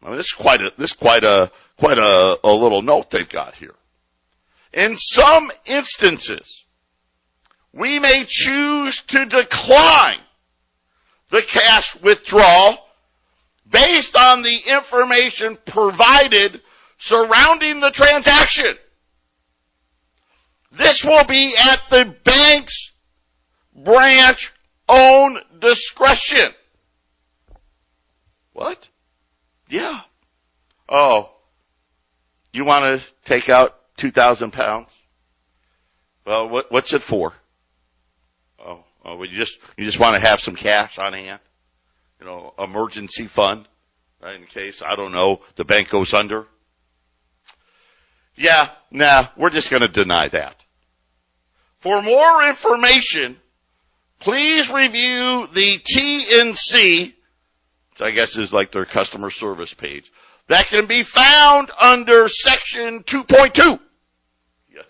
I 0.00 0.10
mean, 0.10 0.16
this 0.18 0.26
is 0.26 0.32
quite 0.32 0.60
a, 0.60 0.72
this 0.78 0.92
is 0.92 0.96
quite 0.96 1.24
a, 1.24 1.50
quite 1.76 1.98
a, 1.98 2.38
a 2.44 2.52
little 2.52 2.82
note 2.82 3.10
they've 3.10 3.28
got 3.28 3.56
here. 3.56 3.74
In 4.72 4.96
some 4.96 5.50
instances, 5.64 6.64
we 7.72 7.98
may 7.98 8.24
choose 8.28 9.02
to 9.08 9.24
decline 9.24 10.20
the 11.30 11.42
cash 11.42 11.96
withdrawal 12.00 12.78
based 13.68 14.16
on 14.16 14.44
the 14.44 14.56
information 14.68 15.58
provided 15.66 16.60
surrounding 16.98 17.80
the 17.80 17.90
transaction. 17.90 18.76
This 20.70 21.04
will 21.04 21.24
be 21.24 21.56
at 21.58 21.82
the 21.90 22.14
bank's 22.22 22.92
branch 23.74 24.52
own 24.88 25.38
discretion. 25.58 26.52
What? 28.52 28.88
Yeah. 29.72 30.00
Oh, 30.86 31.30
you 32.52 32.66
want 32.66 33.00
to 33.00 33.06
take 33.24 33.48
out 33.48 33.74
2,000 33.96 34.52
pounds? 34.52 34.90
Well, 36.26 36.50
what, 36.50 36.70
what's 36.70 36.92
it 36.92 37.00
for? 37.00 37.32
Oh, 38.60 38.84
oh, 39.02 39.16
well, 39.16 39.24
you 39.24 39.38
just, 39.38 39.56
you 39.78 39.86
just 39.86 39.98
want 39.98 40.14
to 40.14 40.20
have 40.20 40.40
some 40.40 40.56
cash 40.56 40.98
on 40.98 41.14
hand? 41.14 41.40
You 42.20 42.26
know, 42.26 42.52
emergency 42.58 43.28
fund, 43.28 43.66
right? 44.22 44.38
In 44.38 44.44
case, 44.44 44.82
I 44.84 44.94
don't 44.94 45.10
know, 45.10 45.40
the 45.56 45.64
bank 45.64 45.88
goes 45.88 46.12
under. 46.12 46.46
Yeah, 48.34 48.68
nah, 48.90 49.28
we're 49.38 49.48
just 49.48 49.70
to 49.80 49.88
deny 49.88 50.28
that. 50.28 50.56
For 51.80 52.02
more 52.02 52.46
information, 52.46 53.38
please 54.20 54.70
review 54.70 55.48
the 55.54 55.80
TNC, 55.80 57.14
I 58.00 58.10
guess 58.10 58.36
is 58.36 58.52
like 58.52 58.72
their 58.72 58.84
customer 58.84 59.30
service 59.30 59.74
page, 59.74 60.10
that 60.48 60.66
can 60.66 60.86
be 60.86 61.02
found 61.02 61.70
under 61.78 62.28
section 62.28 63.02
2.2. 63.04 63.78
Yes. 64.72 64.84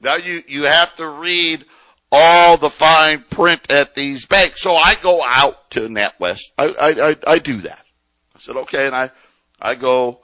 Now 0.00 0.16
you, 0.16 0.42
you 0.46 0.62
have 0.64 0.94
to 0.96 1.08
read 1.08 1.64
all 2.10 2.56
the 2.56 2.70
fine 2.70 3.24
print 3.30 3.70
at 3.70 3.94
these 3.94 4.24
banks. 4.26 4.62
So 4.62 4.74
I 4.74 4.94
go 5.02 5.22
out 5.26 5.70
to 5.72 5.80
NatWest. 5.80 6.40
I, 6.56 6.64
I, 6.64 7.10
I, 7.10 7.16
I 7.26 7.38
do 7.38 7.60
that. 7.62 7.84
I 8.34 8.40
said, 8.40 8.56
okay, 8.56 8.86
and 8.86 8.94
I, 8.94 9.10
I 9.60 9.74
go 9.74 10.20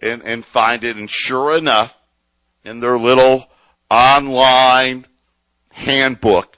and, 0.00 0.22
and 0.22 0.44
find 0.44 0.84
it. 0.84 0.96
And 0.96 1.10
sure 1.10 1.56
enough, 1.56 1.94
in 2.64 2.80
their 2.80 2.98
little 2.98 3.46
online 3.90 5.06
handbook, 5.70 6.56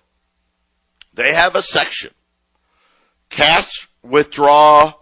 they 1.14 1.34
have 1.34 1.56
a 1.56 1.62
section, 1.62 2.12
cash 3.30 3.88
withdraw 4.08 4.92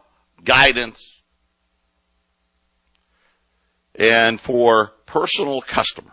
guidance 0.44 1.02
and 3.94 4.40
for 4.40 4.92
personal 5.06 5.60
customers. 5.60 6.12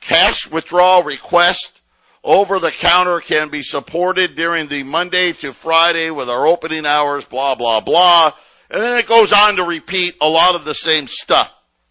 Cash 0.00 0.50
withdrawal 0.50 1.02
request 1.02 1.80
over 2.22 2.58
the 2.58 2.70
counter 2.70 3.20
can 3.20 3.50
be 3.50 3.62
supported 3.62 4.34
during 4.34 4.68
the 4.68 4.82
Monday 4.82 5.32
to 5.34 5.52
Friday 5.52 6.10
with 6.10 6.28
our 6.28 6.46
opening 6.46 6.86
hours, 6.86 7.24
blah, 7.26 7.54
blah, 7.54 7.80
blah. 7.80 8.32
And 8.70 8.82
then 8.82 8.98
it 8.98 9.06
goes 9.06 9.32
on 9.32 9.56
to 9.56 9.62
repeat 9.62 10.14
a 10.20 10.28
lot 10.28 10.54
of 10.54 10.64
the 10.64 10.74
same 10.74 11.06
stuff. 11.06 11.50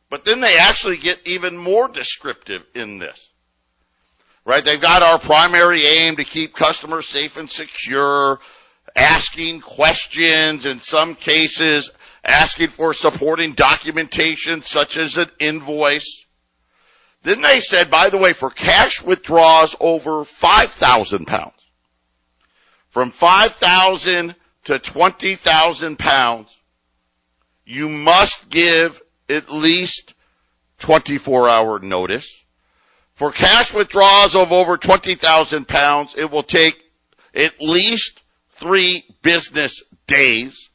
But 0.10 0.26
then 0.26 0.42
they 0.42 0.58
actually 0.58 0.98
get 0.98 1.20
even 1.26 1.58
more 1.58 1.88
descriptive 1.88 2.64
in 2.76 3.00
this. 3.00 3.30
Right? 4.46 4.64
They've 4.66 4.82
got 4.82 5.04
our 5.04 5.20
primary 5.20 5.88
aim 5.88 6.18
to 6.18 6.26
keep 6.26 6.54
customers 6.54 7.08
safe 7.08 7.38
and 7.38 7.50
secure, 7.50 8.40
asking 8.96 9.62
questions, 9.62 10.66
in 10.66 10.80
some 10.80 11.16
cases 11.16 11.92
asking 12.24 12.70
for 12.70 12.94
supporting 12.94 13.54
documentation 13.54 14.62
such 14.62 14.98
as 14.98 15.18
an 15.18 15.30
invoice. 15.40 16.26
Then 17.24 17.42
they 17.42 17.60
said, 17.60 17.90
by 17.90 18.10
the 18.10 18.18
way, 18.18 18.34
for 18.34 18.50
cash 18.50 19.02
withdrawals 19.02 19.76
over 19.80 20.24
5,000 20.24 21.26
pounds, 21.26 21.54
from 22.90 23.12
5,000 23.12 24.36
to 24.66 24.80
20,000 24.80 26.00
pounds, 26.00 26.56
you 27.66 27.90
must 27.90 28.50
give 28.50 29.02
at 29.30 29.50
least 29.50 30.14
24 30.80 31.50
hour 31.50 31.80
notice. 31.80 32.30
For 33.16 33.32
cash 33.32 33.74
withdrawals 33.74 34.36
of 34.36 34.52
over 34.52 34.78
20,000 34.78 35.68
pounds, 35.68 36.16
it 36.18 36.30
will 36.30 36.44
take 36.44 36.76
at 37.36 37.54
least 37.62 38.23
three 38.64 39.04
business 39.22 39.84
days. 40.08 40.70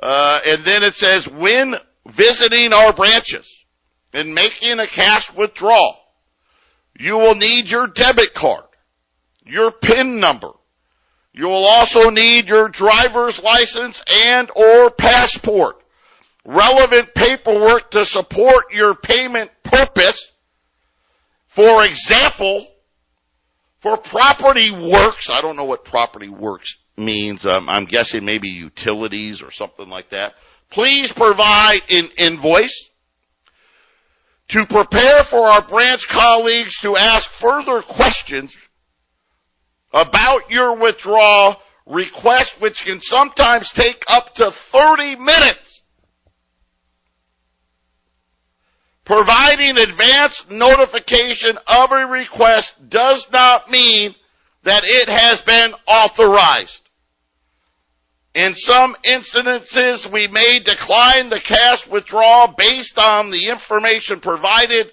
Uh, 0.00 0.38
and 0.46 0.64
then 0.64 0.82
it 0.82 0.94
says 0.94 1.28
when 1.28 1.74
visiting 2.08 2.72
our 2.72 2.92
branches 2.92 3.64
and 4.14 4.34
making 4.34 4.78
a 4.78 4.86
cash 4.86 5.32
withdrawal, 5.34 5.96
you 6.98 7.18
will 7.18 7.34
need 7.34 7.70
your 7.70 7.86
debit 7.86 8.32
card, 8.34 8.64
your 9.44 9.70
PIN 9.70 10.18
number. 10.18 10.50
You 11.34 11.46
will 11.46 11.66
also 11.66 12.10
need 12.10 12.48
your 12.48 12.68
driver's 12.68 13.40
license 13.42 14.02
and 14.08 14.50
or 14.56 14.90
passport 14.90 15.76
relevant 16.44 17.14
paperwork 17.14 17.90
to 17.90 18.06
support 18.06 18.72
your 18.72 18.94
payment 18.94 19.50
purpose. 19.62 20.32
For 21.48 21.84
example, 21.84 22.66
for 23.80 23.98
property 23.98 24.70
works, 24.70 25.28
I 25.28 25.42
don't 25.42 25.56
know 25.56 25.64
what 25.64 25.84
property 25.84 26.30
works 26.30 26.78
means. 26.98 27.46
Um, 27.46 27.68
I'm 27.68 27.84
guessing 27.84 28.24
maybe 28.24 28.48
utilities 28.48 29.42
or 29.42 29.50
something 29.50 29.88
like 29.88 30.10
that. 30.10 30.34
Please 30.70 31.12
provide 31.12 31.80
an 31.90 32.08
invoice 32.18 32.88
to 34.48 34.66
prepare 34.66 35.24
for 35.24 35.46
our 35.46 35.62
branch 35.62 36.08
colleagues 36.08 36.78
to 36.80 36.96
ask 36.96 37.30
further 37.30 37.82
questions 37.82 38.56
about 39.92 40.50
your 40.50 40.76
withdrawal 40.76 41.56
request, 41.86 42.60
which 42.60 42.84
can 42.84 43.00
sometimes 43.00 43.72
take 43.72 44.04
up 44.08 44.34
to 44.34 44.50
30 44.50 45.16
minutes. 45.16 45.82
Providing 49.04 49.78
advance 49.78 50.46
notification 50.50 51.58
of 51.66 51.92
a 51.92 52.06
request 52.06 52.74
does 52.90 53.30
not 53.32 53.70
mean 53.70 54.14
that 54.64 54.82
it 54.84 55.08
has 55.08 55.40
been 55.40 55.72
authorized. 55.86 56.87
In 58.38 58.54
some 58.54 58.94
instances, 59.02 60.08
we 60.08 60.28
may 60.28 60.60
decline 60.60 61.28
the 61.28 61.40
cash 61.40 61.88
withdrawal 61.88 62.46
based 62.46 62.96
on 62.96 63.32
the 63.32 63.48
information 63.48 64.20
provided 64.20 64.92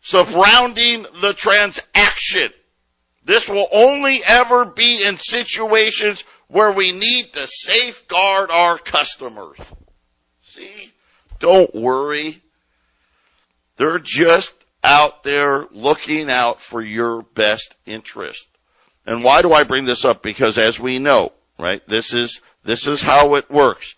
surrounding 0.00 1.06
the 1.20 1.32
transaction. 1.32 2.52
This 3.24 3.48
will 3.48 3.68
only 3.70 4.20
ever 4.26 4.64
be 4.64 5.04
in 5.04 5.16
situations 5.16 6.24
where 6.48 6.72
we 6.72 6.90
need 6.90 7.34
to 7.34 7.46
safeguard 7.46 8.50
our 8.50 8.78
customers. 8.78 9.58
See? 10.42 10.92
Don't 11.38 11.72
worry. 11.72 12.42
They're 13.76 14.00
just 14.00 14.56
out 14.82 15.22
there 15.22 15.66
looking 15.70 16.30
out 16.30 16.60
for 16.60 16.82
your 16.82 17.22
best 17.22 17.76
interest. 17.86 18.44
And 19.06 19.22
why 19.22 19.42
do 19.42 19.52
I 19.52 19.62
bring 19.62 19.84
this 19.84 20.04
up? 20.04 20.20
Because 20.20 20.58
as 20.58 20.80
we 20.80 20.98
know, 20.98 21.30
right, 21.58 21.82
this 21.88 22.12
is, 22.12 22.40
this 22.64 22.86
is 22.86 23.02
how 23.02 23.34
it 23.34 23.50
works. 23.50 23.94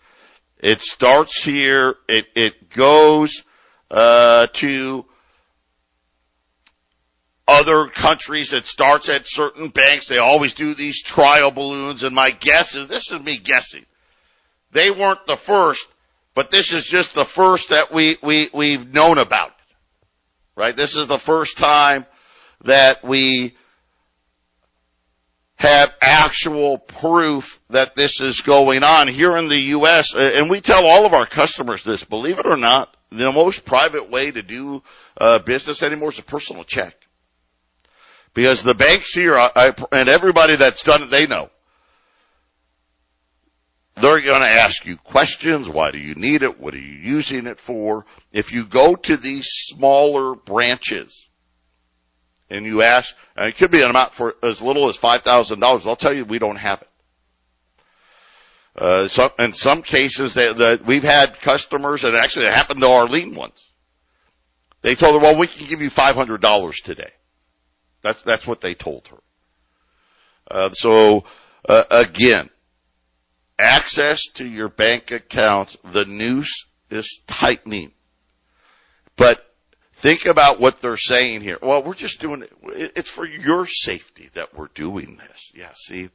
It 0.59 0.81
starts 0.81 1.43
here, 1.43 1.95
it, 2.07 2.25
it 2.35 2.69
goes, 2.69 3.43
uh, 3.89 4.47
to 4.53 5.05
other 7.47 7.87
countries. 7.87 8.53
It 8.53 8.65
starts 8.65 9.09
at 9.09 9.27
certain 9.27 9.69
banks. 9.69 10.07
They 10.07 10.19
always 10.19 10.53
do 10.53 10.75
these 10.75 11.01
trial 11.01 11.51
balloons. 11.51 12.03
And 12.03 12.15
my 12.15 12.31
guess 12.31 12.75
is, 12.75 12.87
this 12.87 13.11
is 13.11 13.21
me 13.21 13.37
guessing. 13.37 13.85
They 14.71 14.91
weren't 14.91 15.25
the 15.27 15.35
first, 15.35 15.85
but 16.33 16.51
this 16.51 16.71
is 16.71 16.85
just 16.85 17.13
the 17.13 17.25
first 17.25 17.69
that 17.69 17.91
we, 17.91 18.17
we, 18.23 18.49
we've 18.53 18.93
known 18.93 19.17
about 19.17 19.51
right? 20.55 20.75
This 20.75 20.95
is 20.95 21.07
the 21.07 21.17
first 21.17 21.57
time 21.57 22.05
that 22.65 23.03
we 23.03 23.55
have 25.61 25.93
actual 26.01 26.79
proof 26.79 27.59
that 27.69 27.95
this 27.95 28.19
is 28.19 28.41
going 28.41 28.83
on 28.83 29.07
here 29.07 29.37
in 29.37 29.47
the 29.47 29.59
U.S. 29.75 30.15
And 30.15 30.49
we 30.49 30.59
tell 30.59 30.87
all 30.87 31.05
of 31.05 31.13
our 31.13 31.27
customers 31.27 31.83
this, 31.83 32.03
believe 32.03 32.39
it 32.39 32.47
or 32.47 32.57
not, 32.57 32.97
the 33.11 33.31
most 33.31 33.63
private 33.63 34.09
way 34.09 34.31
to 34.31 34.41
do 34.41 34.81
uh, 35.19 35.37
business 35.37 35.83
anymore 35.83 36.09
is 36.09 36.17
a 36.17 36.23
personal 36.23 36.63
check. 36.63 36.95
Because 38.33 38.63
the 38.63 38.73
banks 38.73 39.13
here, 39.13 39.37
I, 39.37 39.75
and 39.91 40.09
everybody 40.09 40.55
that's 40.55 40.81
done 40.81 41.03
it, 41.03 41.11
they 41.11 41.27
know. 41.27 41.51
They're 43.97 44.21
going 44.21 44.41
to 44.41 44.47
ask 44.47 44.83
you 44.87 44.97
questions. 44.97 45.69
Why 45.69 45.91
do 45.91 45.99
you 45.99 46.15
need 46.15 46.41
it? 46.41 46.59
What 46.59 46.73
are 46.73 46.79
you 46.79 46.97
using 47.15 47.45
it 47.45 47.59
for? 47.59 48.05
If 48.31 48.51
you 48.51 48.65
go 48.65 48.95
to 48.95 49.15
these 49.15 49.45
smaller 49.45 50.33
branches, 50.33 51.29
and 52.51 52.65
you 52.65 52.81
ask, 52.81 53.13
and 53.35 53.47
it 53.47 53.57
could 53.57 53.71
be 53.71 53.81
an 53.81 53.89
amount 53.89 54.13
for 54.13 54.35
as 54.43 54.61
little 54.61 54.89
as 54.89 54.97
$5,000, 54.97 55.87
I'll 55.87 55.95
tell 55.95 56.13
you 56.13 56.25
we 56.25 56.39
don't 56.39 56.57
have 56.57 56.81
it. 56.81 56.87
Uh, 58.75 59.07
so 59.07 59.29
in 59.39 59.53
some 59.53 59.81
cases 59.81 60.35
that, 60.35 60.57
that 60.57 60.85
we've 60.85 61.03
had 61.03 61.39
customers, 61.39 62.03
and 62.03 62.15
actually 62.15 62.45
it 62.45 62.53
happened 62.53 62.81
to 62.81 62.87
Arlene 62.87 63.35
once. 63.35 63.61
They 64.81 64.95
told 64.95 65.15
her, 65.15 65.21
well, 65.21 65.39
we 65.39 65.47
can 65.47 65.67
give 65.67 65.81
you 65.81 65.89
$500 65.89 66.75
today. 66.83 67.11
That's, 68.01 68.21
that's 68.23 68.47
what 68.47 68.61
they 68.61 68.73
told 68.73 69.07
her. 69.09 69.17
Uh, 70.49 70.71
so, 70.71 71.23
uh, 71.67 71.83
again, 71.89 72.49
access 73.59 74.23
to 74.35 74.45
your 74.45 74.69
bank 74.69 75.11
accounts, 75.11 75.77
the 75.93 76.05
noose 76.05 76.65
is 76.89 77.21
tightening. 77.27 77.91
But 79.15 79.45
Think 80.01 80.25
about 80.25 80.59
what 80.59 80.81
they're 80.81 80.97
saying 80.97 81.41
here. 81.41 81.59
Well, 81.61 81.83
we're 81.83 81.93
just 81.93 82.19
doing 82.19 82.41
it. 82.41 82.51
It's 82.95 83.09
for 83.09 83.25
your 83.25 83.67
safety 83.67 84.29
that 84.33 84.57
we're 84.57 84.69
doing 84.73 85.17
this. 85.17 85.51
Yeah, 85.53 85.71
see, 85.75 86.09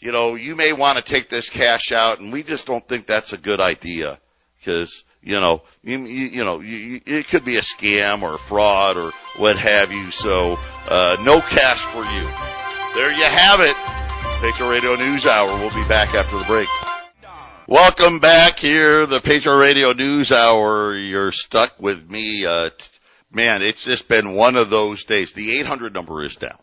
you 0.00 0.10
know, 0.10 0.34
you 0.34 0.56
may 0.56 0.72
want 0.72 1.04
to 1.04 1.12
take 1.12 1.28
this 1.28 1.48
cash 1.48 1.92
out 1.92 2.18
and 2.18 2.32
we 2.32 2.42
just 2.42 2.66
don't 2.66 2.86
think 2.88 3.06
that's 3.06 3.32
a 3.32 3.38
good 3.38 3.60
idea 3.60 4.18
because, 4.58 5.04
you 5.22 5.36
know, 5.36 5.62
you, 5.82 5.98
you, 5.98 6.44
know, 6.44 6.60
you, 6.60 7.00
it 7.06 7.28
could 7.28 7.44
be 7.44 7.56
a 7.56 7.60
scam 7.60 8.22
or 8.22 8.34
a 8.34 8.38
fraud 8.38 8.96
or 8.96 9.12
what 9.36 9.58
have 9.58 9.92
you. 9.92 10.10
So, 10.10 10.58
uh, 10.88 11.16
no 11.24 11.40
cash 11.40 11.82
for 11.82 12.02
you. 12.02 12.24
There 12.94 13.12
you 13.12 13.24
have 13.24 13.60
it. 13.60 13.76
Patriot 14.40 14.70
Radio 14.70 14.96
News 14.96 15.24
Hour. 15.24 15.46
We'll 15.46 15.70
be 15.70 15.88
back 15.88 16.14
after 16.14 16.36
the 16.36 16.44
break. 16.46 16.68
Welcome 17.66 18.18
back 18.18 18.58
here, 18.58 19.06
the 19.06 19.20
Patriot 19.20 19.56
Radio 19.56 19.92
News 19.92 20.30
Hour. 20.30 20.94
You're 20.96 21.32
stuck 21.32 21.80
with 21.80 22.10
me, 22.10 22.44
uh, 22.44 22.68
man, 23.34 23.62
it's 23.62 23.84
just 23.84 24.08
been 24.08 24.34
one 24.34 24.56
of 24.56 24.70
those 24.70 25.04
days. 25.04 25.32
The 25.32 25.60
800 25.60 25.92
number 25.92 26.24
is 26.24 26.36
down. 26.36 26.58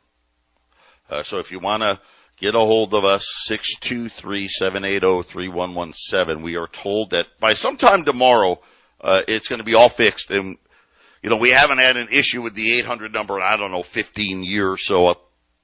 Uh, 1.10 1.24
so 1.24 1.40
if 1.40 1.52
you 1.52 1.60
want 1.60 1.84
to 1.84 2.00
get 2.42 2.56
a 2.56 2.60
hold 2.60 2.94
of 2.94 3.06
us, 3.06 3.26
623-780-3117. 3.50 6.42
We 6.42 6.58
are 6.58 6.68
told 6.68 7.12
that 7.12 7.28
by 7.40 7.54
sometime 7.54 8.04
tomorrow, 8.04 8.60
uh, 9.00 9.22
it's 9.28 9.48
going 9.48 9.60
to 9.60 9.66
be 9.66 9.76
all 9.76 9.90
fixed. 9.90 10.32
And, 10.32 10.58
you 11.22 11.30
know, 11.30 11.38
we 11.38 11.52
haven't 11.52 11.78
had 11.78 11.98
an 11.98 12.08
issue 12.12 12.42
with 12.42 12.56
the 12.56 12.80
800 12.80 13.14
number 13.14 13.38
in, 13.38 13.44
I 13.44 13.58
don't 13.58 13.70
know, 13.72 13.84
15 13.84 14.44
years. 14.44 14.84
So, 14.86 15.06
uh, 15.08 15.14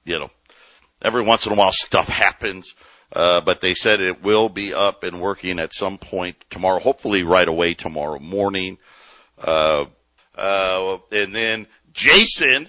you 0.04 0.20
know, 0.20 0.30
every 1.02 1.24
once 1.24 1.46
in 1.46 1.52
a 1.52 1.56
while 1.56 1.72
stuff 1.72 2.06
happens. 2.06 2.72
Uh, 3.10 3.40
but 3.40 3.60
they 3.60 3.74
said 3.74 4.00
it 4.00 4.22
will 4.22 4.50
be 4.50 4.74
up 4.74 5.02
and 5.02 5.20
working 5.20 5.58
at 5.58 5.72
some 5.72 5.98
point 5.98 6.36
tomorrow, 6.50 6.78
hopefully 6.78 7.22
right 7.22 7.48
away 7.48 7.72
tomorrow 7.74 8.18
morning. 8.18 8.76
Uh, 9.38 9.86
uh, 10.38 10.98
and 11.10 11.34
then 11.34 11.66
Jason, 11.92 12.68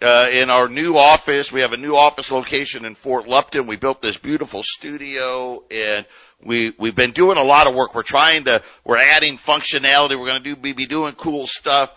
uh, 0.00 0.28
in 0.32 0.50
our 0.50 0.68
new 0.68 0.96
office, 0.96 1.52
we 1.52 1.60
have 1.60 1.72
a 1.72 1.76
new 1.76 1.94
office 1.94 2.30
location 2.32 2.84
in 2.84 2.96
Fort 2.96 3.28
Lupton. 3.28 3.68
We 3.68 3.76
built 3.76 4.02
this 4.02 4.16
beautiful 4.16 4.62
studio 4.64 5.62
and 5.70 6.04
we, 6.44 6.74
we've 6.78 6.96
been 6.96 7.12
doing 7.12 7.38
a 7.38 7.42
lot 7.42 7.68
of 7.68 7.76
work. 7.76 7.94
We're 7.94 8.02
trying 8.02 8.44
to, 8.46 8.62
we're 8.84 8.98
adding 8.98 9.36
functionality. 9.36 10.18
We're 10.18 10.26
going 10.26 10.42
to 10.42 10.54
do, 10.54 10.56
be, 10.56 10.72
be 10.72 10.86
doing 10.86 11.14
cool 11.14 11.46
stuff. 11.46 11.92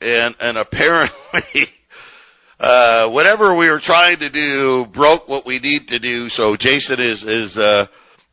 And, 0.00 0.34
and 0.40 0.56
apparently, 0.56 1.68
uh, 2.60 3.10
whatever 3.10 3.54
we 3.54 3.68
were 3.68 3.80
trying 3.80 4.20
to 4.20 4.30
do 4.30 4.86
broke 4.86 5.28
what 5.28 5.44
we 5.44 5.58
need 5.58 5.88
to 5.88 5.98
do. 5.98 6.30
So 6.30 6.56
Jason 6.56 6.98
is, 6.98 7.24
is, 7.24 7.58
uh, 7.58 7.86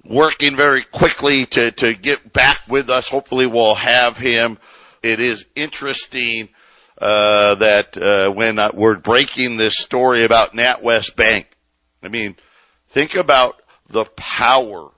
working 0.05 0.55
very 0.55 0.83
quickly 0.83 1.45
to, 1.47 1.71
to 1.71 1.93
get 1.93 2.31
back 2.31 2.59
with 2.67 2.89
us. 2.89 3.09
Hopefully 3.09 3.45
we'll 3.45 3.75
have 3.75 4.15
him 4.17 4.57
it 5.03 5.19
is 5.19 5.45
interesting 5.55 6.49
uh, 6.97 7.55
that 7.55 7.97
uh, 7.97 8.31
when 8.31 8.59
uh, 8.59 8.71
we're 8.73 8.97
breaking 8.97 9.57
this 9.57 9.77
story 9.77 10.23
about 10.23 10.53
NatWest 10.53 11.15
Bank, 11.15 11.47
I 12.03 12.09
mean, 12.09 12.35
think 12.89 13.15
about 13.15 13.55
the 13.89 14.05
power 14.15 14.89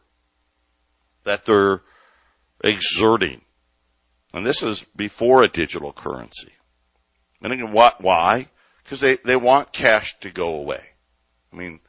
that 1.26 1.46
they're 1.46 1.82
exerting, 2.64 3.42
and 4.34 4.46
this 4.46 4.62
is 4.64 4.84
before 4.96 5.44
a 5.44 5.50
digital 5.50 5.94
currency. 5.94 6.52
And 7.42 7.54
again, 7.54 7.72
what? 7.72 8.02
Why? 8.02 8.50
Because 8.84 9.00
they 9.00 9.18
they 9.24 9.36
want 9.36 9.74
cash 9.74 10.16
to 10.22 10.32
go 10.32 10.56
away. 10.56 10.82
I 11.52 11.56
mean, 11.56 11.80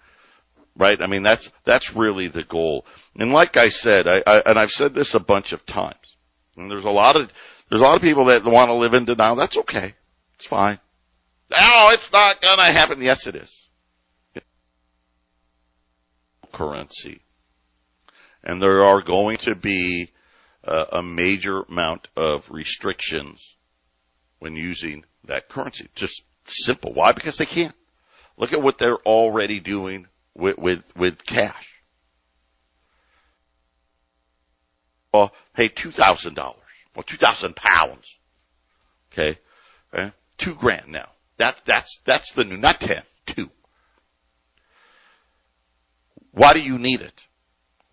right? 0.77 1.01
I 1.01 1.07
mean, 1.07 1.23
that's 1.23 1.51
that's 1.65 1.95
really 1.95 2.29
the 2.29 2.45
goal. 2.45 2.87
And 3.17 3.33
like 3.33 3.57
I 3.57 3.69
said, 3.69 4.07
I, 4.07 4.23
I 4.27 4.43
and 4.47 4.59
I've 4.59 4.73
said 4.73 4.95
this 4.95 5.15
a 5.15 5.21
bunch 5.21 5.53
of 5.53 5.65
times. 5.67 5.97
And 6.57 6.71
there's 6.71 6.85
a 6.85 6.91
lot 6.91 7.17
of 7.17 7.31
there's 7.69 7.81
a 7.81 7.85
lot 7.85 7.97
of 7.97 8.03
people 8.03 8.27
that 8.27 8.45
want 8.45 8.69
to 8.69 8.75
live 8.75 8.95
in 8.95 9.05
denial. 9.05 9.37
That's 9.37 9.57
okay. 9.59 9.95
It's 10.37 10.47
fine. 10.47 10.79
Oh, 11.53 11.91
it's 11.93 12.11
not 12.13 12.41
gonna 12.41 12.73
happen. 12.73 13.01
Yes, 13.01 13.27
it 13.27 13.37
is. 13.37 13.69
Currency. 16.53 17.21
And 18.43 18.63
there 18.63 18.85
are 18.85 19.03
going 19.03 19.39
to 19.39 19.55
be 19.55 20.13
uh, 20.63 20.87
a 20.93 21.03
major 21.03 21.63
amount 21.63 22.09
of 22.17 22.51
restrictions 22.51 23.57
when 24.39 24.55
using 24.55 25.05
that 25.25 25.49
currency. 25.49 25.89
Just 25.95 26.23
simple. 26.47 26.93
Why? 26.93 27.13
Because 27.13 27.39
they 27.39 27.47
can't. 27.47 27.75
Look 28.37 28.53
at 28.53 28.63
what 28.63 28.79
they're 28.79 28.99
already 28.99 29.61
doing 29.61 30.07
with, 30.35 30.59
with, 30.59 30.83
with 30.97 31.25
cash. 31.25 31.69
Well, 35.13 35.33
hey, 35.55 35.69
$2,000. 35.69 36.55
Well, 36.95 37.03
2,000 37.03 37.57
pounds. 37.57 38.19
Okay. 39.13 39.39
okay. 39.93 40.13
Two 40.39 40.55
grand 40.55 40.89
now. 40.89 41.09
That's, 41.37 41.61
that's, 41.63 42.01
that's 42.05 42.33
the 42.33 42.45
new, 42.45 42.57
not 42.57 42.81
10, 42.81 43.03
two. 43.27 43.51
Why 46.33 46.53
do 46.53 46.61
you 46.61 46.79
need 46.79 47.01
it? 47.01 47.21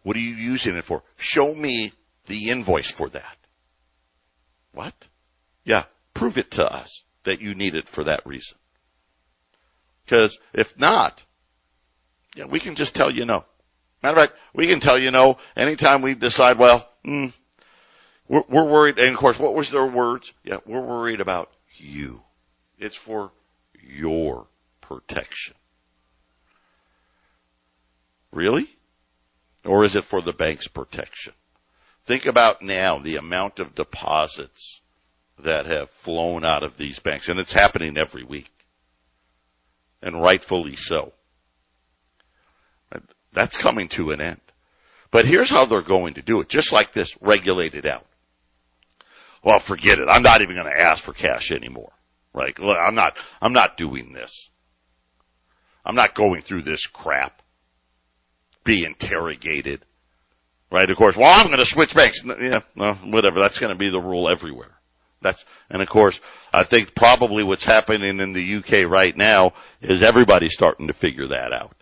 What 0.04 0.16
are 0.16 0.20
you 0.20 0.36
using 0.36 0.76
it 0.76 0.86
for? 0.86 1.04
Show 1.18 1.54
me 1.54 1.94
the 2.28 2.50
invoice 2.50 2.90
for 2.90 3.10
that. 3.10 3.38
What? 4.74 4.94
Yeah, 5.64 5.86
prove 6.14 6.38
it 6.38 6.52
to 6.52 6.64
us 6.64 7.04
that 7.24 7.42
you 7.42 7.54
need 7.54 7.76
it 7.76 7.88
for 7.88 8.04
that 8.06 8.26
reason. 8.26 8.58
Because 10.06 10.38
if 10.54 10.78
not, 10.78 11.24
yeah, 12.36 12.46
we 12.46 12.60
can 12.60 12.76
just 12.76 12.96
tell 12.96 13.12
you 13.12 13.26
no. 13.26 13.46
Matter 14.02 14.20
of 14.20 14.30
fact, 14.30 14.40
we 14.56 14.68
can 14.68 14.80
tell 14.80 14.98
you 15.00 15.12
no 15.12 15.38
anytime 15.56 16.02
we 16.02 16.16
decide, 16.16 16.58
well, 16.58 16.90
mm, 17.06 17.34
we're, 18.32 18.44
we're 18.48 18.64
worried, 18.64 18.98
and 18.98 19.14
of 19.14 19.20
course, 19.20 19.38
what 19.38 19.54
was 19.54 19.70
their 19.70 19.86
words? 19.86 20.32
Yeah, 20.46 20.60
we're 20.66 20.80
worried 20.80 21.20
about 21.20 21.52
you. 21.76 22.22
It's 22.80 22.96
for 22.96 23.32
your 23.84 24.48
protection. 24.80 25.54
Really? 28.32 28.70
Or 29.66 29.84
is 29.84 29.98
it 29.98 30.06
for 30.06 30.22
the 30.22 30.32
bank's 30.32 30.70
protection? 30.70 31.34
Think 32.06 32.26
about 32.26 32.62
now 32.62 33.00
the 33.00 33.18
amount 33.18 33.60
of 33.60 33.76
deposits 33.76 34.80
that 35.44 35.66
have 35.66 35.90
flown 35.90 36.46
out 36.46 36.64
of 36.64 36.78
these 36.78 37.00
banks, 37.00 37.28
and 37.28 37.38
it's 37.38 37.52
happening 37.52 37.98
every 37.98 38.24
week. 38.24 38.50
And 40.02 40.22
rightfully 40.22 40.78
so. 40.78 41.12
That's 43.34 43.58
coming 43.58 43.90
to 43.90 44.12
an 44.12 44.22
end. 44.22 44.42
But 45.12 45.26
here's 45.26 45.50
how 45.50 45.66
they're 45.66 45.82
going 45.82 46.14
to 46.14 46.22
do 46.22 46.40
it, 46.40 46.48
just 46.48 46.72
like 46.72 46.94
this, 46.94 47.14
regulated 47.22 47.86
out 47.86 48.06
well, 49.44 49.60
forget 49.60 50.00
it. 50.00 50.08
I'm 50.10 50.24
not 50.24 50.42
even 50.42 50.56
going 50.56 50.72
to 50.72 50.80
ask 50.80 51.04
for 51.04 51.14
cash 51.14 51.52
anymore. 51.52 51.92
Right? 52.34 52.58
Look, 52.58 52.78
I'm 52.78 52.96
not, 52.96 53.18
I'm 53.42 53.54
not 53.54 53.78
doing 53.78 54.14
this. 54.14 54.50
I'm 55.84 55.96
not 55.96 56.16
going 56.16 56.42
through 56.42 56.62
this 56.62 56.86
crap. 56.86 57.42
Be 58.64 58.86
interrogated. 58.86 59.84
Right? 60.72 60.90
Of 60.90 60.98
course, 60.98 61.18
well, 61.18 61.32
I'm 61.32 61.48
going 61.48 61.60
to 61.60 61.66
switch 61.66 61.94
banks. 61.94 62.24
Yeah, 62.24 62.62
well, 62.76 62.96
whatever. 62.96 63.40
That's 63.40 63.58
going 63.58 63.74
to 63.74 63.80
be 63.80 63.90
the 63.90 64.00
rule 64.00 64.30
everywhere. 64.30 64.78
That's, 65.22 65.44
and 65.70 65.82
of 65.82 65.90
course, 65.90 66.20
I 66.54 66.64
think 66.64 66.96
probably 66.96 67.44
what's 67.44 67.64
happening 67.64 68.20
in 68.20 68.34
the 68.34 68.56
UK 68.56 68.90
right 68.90 69.16
now 69.16 69.54
is 69.82 70.02
everybody's 70.02 70.54
starting 70.54 70.88
to 70.88 70.94
figure 70.94 71.28
that 71.28 71.54
out. 71.54 71.76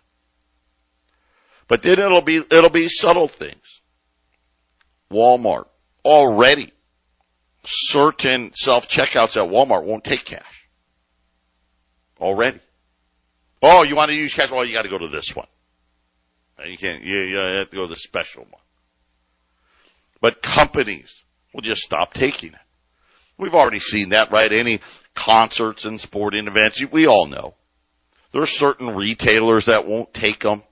But 1.68 1.82
then 1.82 1.98
it'll 2.00 2.20
be, 2.20 2.36
it'll 2.36 2.68
be 2.68 2.88
subtle 2.88 3.28
things. 3.28 3.80
Walmart 5.10 5.66
already 6.04 6.72
certain 7.64 8.52
self 8.54 8.88
checkouts 8.88 9.36
at 9.36 9.50
Walmart 9.50 9.84
won't 9.84 10.04
take 10.04 10.24
cash 10.24 10.68
already. 12.20 12.60
Oh, 13.62 13.82
you 13.82 13.96
want 13.96 14.10
to 14.10 14.16
use 14.16 14.32
cash? 14.32 14.50
Well, 14.50 14.64
you 14.64 14.72
got 14.72 14.82
to 14.82 14.88
go 14.88 14.98
to 14.98 15.08
this 15.08 15.34
one. 15.34 15.46
You 16.64 16.76
can't. 16.76 17.02
You, 17.02 17.20
you 17.22 17.36
have 17.36 17.70
to 17.70 17.76
go 17.76 17.82
to 17.84 17.90
the 17.90 17.96
special 17.96 18.42
one. 18.42 18.62
But 20.20 20.42
companies 20.42 21.14
will 21.54 21.62
just 21.62 21.82
stop 21.82 22.12
taking 22.12 22.52
it. 22.52 22.60
We've 23.38 23.54
already 23.54 23.78
seen 23.78 24.10
that, 24.10 24.30
right? 24.30 24.52
Any 24.52 24.80
concerts 25.14 25.86
and 25.86 25.98
sporting 25.98 26.46
events, 26.46 26.82
we 26.92 27.06
all 27.06 27.26
know. 27.26 27.54
There 28.32 28.42
are 28.42 28.46
certain 28.46 28.94
retailers 28.94 29.66
that 29.66 29.86
won't 29.86 30.12
take 30.12 30.40
them. 30.40 30.62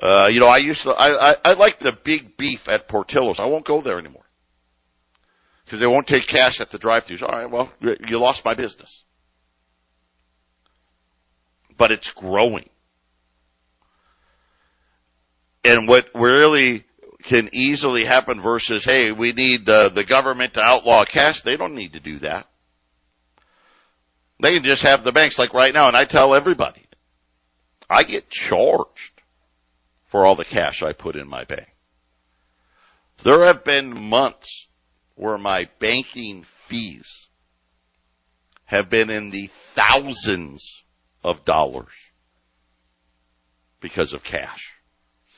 Uh, 0.00 0.28
you 0.30 0.38
know, 0.38 0.46
I 0.46 0.58
used 0.58 0.82
to, 0.82 0.90
I, 0.90 1.32
I, 1.32 1.36
I 1.44 1.52
like 1.54 1.80
the 1.80 1.92
big 1.92 2.36
beef 2.36 2.68
at 2.68 2.86
Portillo's. 2.86 3.40
I 3.40 3.46
won't 3.46 3.64
go 3.64 3.80
there 3.80 3.98
anymore. 3.98 4.22
Cause 5.68 5.80
they 5.80 5.86
won't 5.86 6.06
take 6.06 6.26
cash 6.26 6.60
at 6.60 6.70
the 6.70 6.78
drive-thrus. 6.78 7.22
Alright, 7.22 7.50
well, 7.50 7.70
you 7.80 8.18
lost 8.18 8.44
my 8.44 8.54
business. 8.54 9.04
But 11.76 11.90
it's 11.90 12.10
growing. 12.12 12.70
And 15.64 15.86
what 15.86 16.06
really 16.14 16.84
can 17.24 17.50
easily 17.52 18.04
happen 18.04 18.40
versus, 18.40 18.84
hey, 18.84 19.12
we 19.12 19.32
need 19.32 19.68
uh, 19.68 19.90
the 19.90 20.04
government 20.04 20.54
to 20.54 20.62
outlaw 20.62 21.04
cash. 21.04 21.42
They 21.42 21.56
don't 21.58 21.74
need 21.74 21.92
to 21.92 22.00
do 22.00 22.18
that. 22.20 22.46
They 24.40 24.54
can 24.54 24.64
just 24.64 24.82
have 24.82 25.04
the 25.04 25.12
banks 25.12 25.38
like 25.38 25.52
right 25.52 25.74
now. 25.74 25.88
And 25.88 25.96
I 25.96 26.04
tell 26.04 26.34
everybody, 26.34 26.86
I 27.90 28.04
get 28.04 28.30
charged 28.30 29.20
for 30.06 30.24
all 30.24 30.36
the 30.36 30.44
cash 30.44 30.82
I 30.82 30.92
put 30.92 31.16
in 31.16 31.28
my 31.28 31.44
bank. 31.44 31.68
There 33.24 33.44
have 33.44 33.64
been 33.64 34.08
months 34.08 34.67
where 35.18 35.36
my 35.36 35.68
banking 35.80 36.44
fees 36.68 37.28
have 38.64 38.88
been 38.88 39.10
in 39.10 39.30
the 39.30 39.50
thousands 39.72 40.84
of 41.24 41.44
dollars 41.44 41.92
because 43.80 44.12
of 44.12 44.22
cash. 44.22 44.74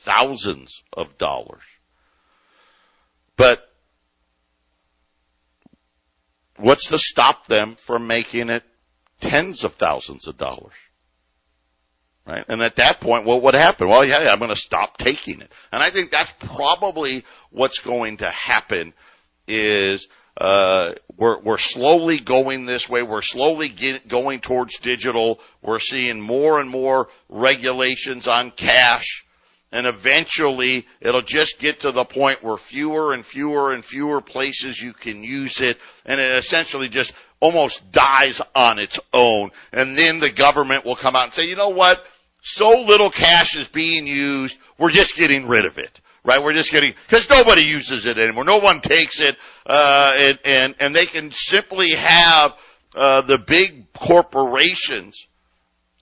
Thousands 0.03 0.83
of 0.93 1.17
dollars. 1.17 1.63
But 3.37 3.59
what's 6.57 6.89
to 6.89 6.99
stop 6.99 7.47
them 7.47 7.75
from 7.75 8.05
making 8.05 8.49
it 8.49 8.63
tens 9.19 9.63
of 9.63 9.73
thousands 9.75 10.27
of 10.27 10.37
dollars? 10.37 10.75
Right? 12.27 12.45
And 12.47 12.61
at 12.61 12.75
that 12.75 13.01
point, 13.01 13.25
what 13.25 13.41
would 13.41 13.55
happen? 13.55 13.89
Well, 13.89 14.05
yeah, 14.05 14.31
I'm 14.31 14.37
going 14.37 14.49
to 14.49 14.55
stop 14.55 14.97
taking 14.97 15.41
it. 15.41 15.51
And 15.71 15.81
I 15.81 15.89
think 15.89 16.11
that's 16.11 16.31
probably 16.39 17.25
what's 17.49 17.79
going 17.79 18.17
to 18.17 18.29
happen 18.29 18.93
is 19.47 20.07
uh, 20.37 20.93
we're 21.17 21.39
we're 21.39 21.57
slowly 21.57 22.19
going 22.19 22.65
this 22.65 22.89
way. 22.89 23.03
We're 23.03 23.21
slowly 23.21 23.69
get, 23.69 24.07
going 24.07 24.39
towards 24.39 24.79
digital. 24.79 25.39
We're 25.61 25.79
seeing 25.79 26.21
more 26.21 26.59
and 26.59 26.69
more 26.69 27.09
regulations 27.29 28.27
on 28.27 28.51
cash, 28.51 29.25
and 29.71 29.85
eventually 29.85 30.87
it'll 31.01 31.21
just 31.21 31.59
get 31.59 31.81
to 31.81 31.91
the 31.91 32.05
point 32.05 32.43
where 32.43 32.57
fewer 32.57 33.13
and 33.13 33.25
fewer 33.25 33.73
and 33.73 33.83
fewer 33.83 34.21
places 34.21 34.81
you 34.81 34.93
can 34.93 35.23
use 35.23 35.59
it, 35.59 35.77
and 36.05 36.21
it 36.21 36.35
essentially 36.35 36.87
just 36.87 37.13
almost 37.41 37.91
dies 37.91 38.41
on 38.55 38.79
its 38.79 38.99
own. 39.11 39.51
And 39.73 39.97
then 39.97 40.19
the 40.19 40.31
government 40.31 40.85
will 40.85 40.95
come 40.95 41.15
out 41.15 41.25
and 41.25 41.33
say, 41.33 41.45
you 41.45 41.55
know 41.55 41.69
what? 41.69 42.03
So 42.41 42.69
little 42.69 43.11
cash 43.11 43.57
is 43.57 43.67
being 43.67 44.07
used, 44.07 44.57
we're 44.77 44.91
just 44.91 45.15
getting 45.15 45.47
rid 45.47 45.65
of 45.65 45.77
it 45.77 45.99
right? 46.23 46.43
We're 46.43 46.53
just 46.53 46.71
getting 46.71 46.93
because 47.07 47.29
nobody 47.29 47.63
uses 47.63 48.05
it 48.05 48.17
anymore. 48.17 48.43
No 48.43 48.57
one 48.57 48.81
takes 48.81 49.19
it, 49.19 49.35
uh, 49.65 50.13
and 50.15 50.39
and 50.45 50.75
and 50.79 50.95
they 50.95 51.05
can 51.05 51.31
simply 51.31 51.93
have 51.97 52.53
uh, 52.95 53.21
the 53.21 53.37
big 53.37 53.91
corporations 53.93 55.27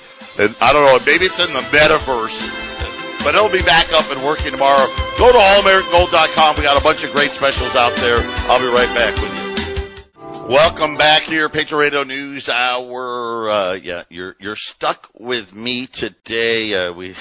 I 0.60 0.74
don't 0.74 0.84
know, 0.84 0.98
maybe 1.06 1.24
it's 1.24 1.40
in 1.40 1.54
the 1.54 1.60
metaverse 1.60 2.66
but 3.22 3.34
it'll 3.34 3.50
be 3.50 3.62
back 3.62 3.92
up 3.92 4.10
and 4.10 4.24
working 4.24 4.50
tomorrow. 4.50 4.86
Go 5.18 5.30
to 5.30 5.38
allamericangold.com. 5.38 6.56
We 6.56 6.62
got 6.62 6.80
a 6.80 6.82
bunch 6.82 7.04
of 7.04 7.12
great 7.12 7.32
specials 7.32 7.74
out 7.74 7.94
there. 7.96 8.22
I'll 8.48 8.58
be 8.58 8.64
right 8.64 8.88
back 8.96 9.14
with 9.14 9.30
you. 9.34 9.39
Welcome 10.50 10.96
back 10.96 11.22
here, 11.22 11.48
Patriot 11.48 11.78
Radio 11.78 12.02
News 12.02 12.48
Hour. 12.48 13.48
Uh, 13.48 13.74
yeah, 13.74 14.02
you're 14.08 14.34
you're 14.40 14.56
stuck 14.56 15.08
with 15.16 15.54
me 15.54 15.86
today. 15.86 16.74
Uh, 16.74 16.92
we 16.92 17.14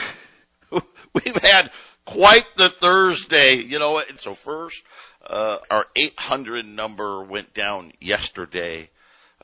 we've 1.14 1.36
had 1.36 1.70
quite 2.06 2.48
the 2.58 2.72
Thursday, 2.82 3.58
you 3.58 3.78
know. 3.78 4.00
And 4.00 4.20
so 4.20 4.34
first, 4.34 4.82
uh, 5.24 5.60
our 5.70 5.86
800 5.96 6.66
number 6.66 7.24
went 7.24 7.54
down 7.54 7.92
yesterday. 8.02 8.90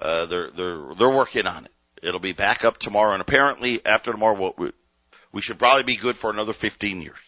Uh, 0.01 0.25
they're 0.25 0.49
they're 0.49 0.95
they're 0.97 1.15
working 1.15 1.45
on 1.45 1.65
it. 1.65 1.71
It'll 2.01 2.19
be 2.19 2.33
back 2.33 2.65
up 2.65 2.79
tomorrow, 2.79 3.13
and 3.13 3.21
apparently 3.21 3.85
after 3.85 4.11
tomorrow, 4.11 4.51
we, 4.57 4.71
we 5.31 5.41
should 5.43 5.59
probably 5.59 5.83
be 5.83 5.97
good 5.97 6.17
for 6.17 6.31
another 6.31 6.53
15 6.53 7.03
years 7.03 7.19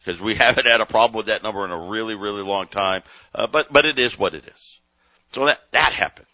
because 0.00 0.20
we 0.20 0.34
haven't 0.40 0.66
had 0.66 0.80
a 0.80 0.86
problem 0.86 1.16
with 1.16 1.26
that 1.26 1.44
number 1.44 1.64
in 1.64 1.70
a 1.70 1.88
really 1.88 2.16
really 2.16 2.42
long 2.42 2.66
time. 2.66 3.04
Uh, 3.32 3.46
but 3.46 3.72
but 3.72 3.84
it 3.84 4.00
is 4.00 4.18
what 4.18 4.34
it 4.34 4.44
is. 4.48 4.79
So 5.32 5.46
that, 5.46 5.58
that 5.72 5.92
happens. 5.92 6.26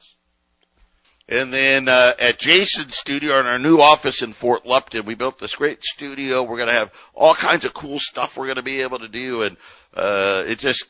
And 1.28 1.52
then, 1.52 1.88
uh, 1.88 2.12
at 2.20 2.38
Jason's 2.38 2.96
studio 2.96 3.40
in 3.40 3.46
our 3.46 3.58
new 3.58 3.80
office 3.80 4.22
in 4.22 4.32
Fort 4.32 4.64
Lupton, 4.64 5.04
we 5.06 5.16
built 5.16 5.40
this 5.40 5.56
great 5.56 5.82
studio. 5.82 6.44
We're 6.44 6.56
going 6.56 6.68
to 6.68 6.78
have 6.78 6.92
all 7.14 7.34
kinds 7.34 7.64
of 7.64 7.74
cool 7.74 7.98
stuff 7.98 8.36
we're 8.36 8.46
going 8.46 8.56
to 8.56 8.62
be 8.62 8.82
able 8.82 9.00
to 9.00 9.08
do. 9.08 9.42
And, 9.42 9.56
uh, 9.92 10.44
it 10.46 10.60
just, 10.60 10.86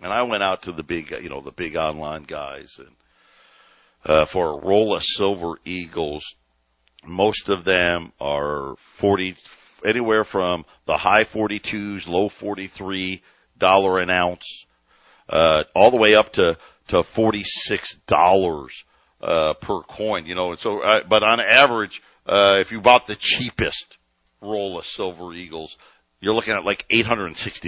And 0.00 0.12
I 0.12 0.22
went 0.22 0.42
out 0.42 0.62
to 0.62 0.72
the 0.72 0.82
big, 0.82 1.10
you 1.10 1.28
know, 1.30 1.40
the 1.40 1.52
big 1.52 1.76
online 1.76 2.24
guys 2.24 2.76
and 2.78 2.94
uh, 4.04 4.26
for 4.26 4.50
a 4.50 4.66
roll 4.66 4.94
of 4.94 5.02
silver 5.02 5.54
eagles. 5.64 6.34
Most 7.04 7.48
of 7.48 7.64
them 7.64 8.12
are 8.20 8.76
40, 8.98 9.36
anywhere 9.84 10.24
from 10.24 10.64
the 10.86 10.96
high 10.96 11.24
42s, 11.24 12.06
low 12.06 12.28
43 12.28 13.22
dollar 13.58 14.00
an 14.00 14.10
ounce, 14.10 14.66
uh, 15.28 15.64
all 15.74 15.90
the 15.90 15.96
way 15.96 16.14
up 16.14 16.32
to, 16.32 16.58
to 16.88 17.02
46 17.02 17.96
dollars, 18.06 18.84
uh, 19.20 19.54
per 19.54 19.82
coin, 19.82 20.26
you 20.26 20.34
know, 20.34 20.50
and 20.50 20.58
so, 20.58 20.80
uh, 20.80 21.00
but 21.08 21.22
on 21.22 21.38
average, 21.40 22.02
uh, 22.26 22.56
if 22.58 22.72
you 22.72 22.80
bought 22.80 23.06
the 23.06 23.16
cheapest 23.16 23.98
roll 24.40 24.78
of 24.78 24.86
silver 24.86 25.32
eagles, 25.32 25.76
you're 26.20 26.34
looking 26.34 26.54
at 26.54 26.64
like 26.64 26.86
$860. 26.88 27.64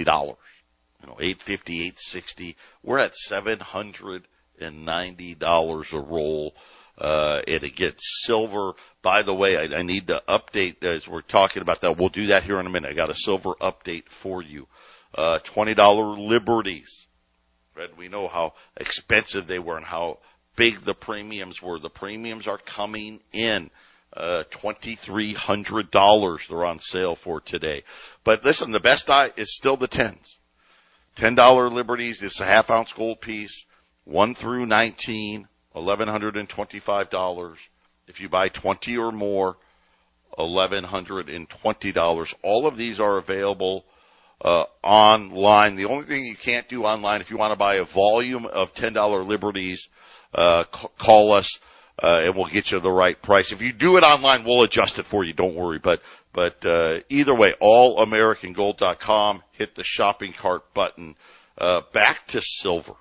You 1.01 1.07
know, 1.07 1.17
850, 1.19 1.73
860. 1.75 2.57
We're 2.83 2.99
at 2.99 3.15
700 3.15 4.27
and 4.59 4.85
ninety 4.85 5.35
dollars 5.35 5.87
a 5.93 5.99
roll. 5.99 6.55
Uh, 6.97 7.41
and 7.45 7.63
it 7.63 7.75
gets 7.75 8.23
silver. 8.25 8.71
By 9.01 9.23
the 9.23 9.33
way, 9.33 9.57
I, 9.57 9.79
I 9.79 9.81
need 9.81 10.07
to 10.07 10.23
update 10.29 10.81
as 10.81 11.05
we're 11.07 11.21
talking 11.21 11.61
about 11.61 11.81
that. 11.81 11.97
We'll 11.97 12.07
do 12.07 12.27
that 12.27 12.43
here 12.43 12.57
in 12.59 12.65
a 12.65 12.69
minute. 12.69 12.89
I 12.89 12.93
got 12.93 13.09
a 13.09 13.15
silver 13.15 13.53
update 13.59 14.07
for 14.07 14.41
you. 14.41 14.67
Uh, 15.13 15.39
twenty 15.39 15.73
dollar 15.73 16.17
liberties. 16.17 17.05
We 17.97 18.07
know 18.07 18.29
how 18.29 18.53
expensive 18.77 19.47
they 19.47 19.59
were 19.59 19.75
and 19.75 19.85
how 19.85 20.19
big 20.55 20.81
the 20.81 20.93
premiums 20.93 21.61
were. 21.61 21.79
The 21.79 21.89
premiums 21.89 22.47
are 22.47 22.57
coming 22.57 23.19
in. 23.33 23.69
Uh, 24.15 24.45
$2,300 24.49 26.47
they're 26.47 26.63
on 26.63 26.79
sale 26.79 27.17
for 27.17 27.41
today. 27.41 27.83
But 28.23 28.45
listen, 28.45 28.71
the 28.71 28.79
best 28.79 29.07
die 29.07 29.33
is 29.35 29.53
still 29.53 29.75
the 29.75 29.89
tens. 29.89 30.37
$10 31.17 31.71
liberties. 31.71 32.23
It's 32.23 32.39
a 32.39 32.45
half 32.45 32.69
ounce 32.69 32.93
gold 32.93 33.19
piece. 33.19 33.65
1 34.05 34.35
through 34.35 34.65
19, 34.65 35.47
$1,125. 35.75 37.55
If 38.07 38.19
you 38.21 38.29
buy 38.29 38.49
20 38.49 38.97
or 38.97 39.11
more, 39.11 39.57
$1,120. 40.37 42.33
All 42.43 42.67
of 42.67 42.77
these 42.77 42.99
are 42.99 43.17
available 43.17 43.85
uh, 44.41 44.65
online. 44.83 45.75
The 45.75 45.85
only 45.85 46.05
thing 46.05 46.25
you 46.25 46.35
can't 46.37 46.67
do 46.67 46.83
online, 46.83 47.21
if 47.21 47.31
you 47.31 47.37
want 47.37 47.53
to 47.53 47.57
buy 47.57 47.75
a 47.75 47.85
volume 47.85 48.45
of 48.45 48.73
$10 48.73 49.27
liberties, 49.27 49.87
uh, 50.33 50.65
c- 50.73 50.87
call 50.99 51.33
us. 51.33 51.49
Uh, 51.97 52.23
and 52.25 52.35
we'll 52.35 52.51
get 52.51 52.71
you 52.71 52.79
the 52.81 52.91
right 52.91 53.21
price. 53.21 53.53
If 53.53 53.61
you 53.61 53.71
do 53.71 53.95
it 53.95 54.01
online, 54.01 54.43
we'll 54.43 54.63
adjust 54.63 54.99
it 54.99 55.05
for 55.05 55.23
you. 55.23 55.31
Don't 55.31 55.55
worry. 55.55 55.79
But, 55.79 56.01
but, 56.33 56.65
uh, 56.65 56.99
either 57.07 57.33
way, 57.33 57.53
allamericangold.com, 57.61 59.41
hit 59.53 59.75
the 59.75 59.83
shopping 59.85 60.33
cart 60.33 60.73
button. 60.73 61.15
Uh, 61.57 61.83
back 61.93 62.27
to 62.27 62.41
silver. 62.41 62.95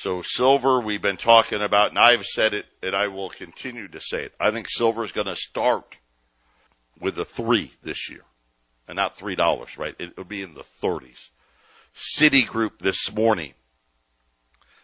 So 0.00 0.20
silver, 0.22 0.80
we've 0.80 1.00
been 1.00 1.16
talking 1.16 1.62
about, 1.62 1.90
and 1.90 1.98
I've 1.98 2.24
said 2.24 2.52
it, 2.52 2.66
and 2.82 2.94
I 2.94 3.08
will 3.08 3.30
continue 3.30 3.88
to 3.88 4.00
say 4.00 4.24
it. 4.24 4.34
I 4.38 4.50
think 4.50 4.66
silver 4.68 5.02
is 5.02 5.12
going 5.12 5.26
to 5.26 5.36
start 5.36 5.96
with 7.00 7.18
a 7.18 7.24
three 7.24 7.72
this 7.82 8.10
year, 8.10 8.20
and 8.86 8.96
not 8.96 9.16
three 9.16 9.36
dollars, 9.36 9.70
right? 9.78 9.94
It 9.98 10.14
will 10.16 10.24
be 10.24 10.42
in 10.42 10.52
the 10.52 10.64
30s. 10.82 11.16
Citigroup 11.94 12.78
this 12.78 13.10
morning 13.14 13.54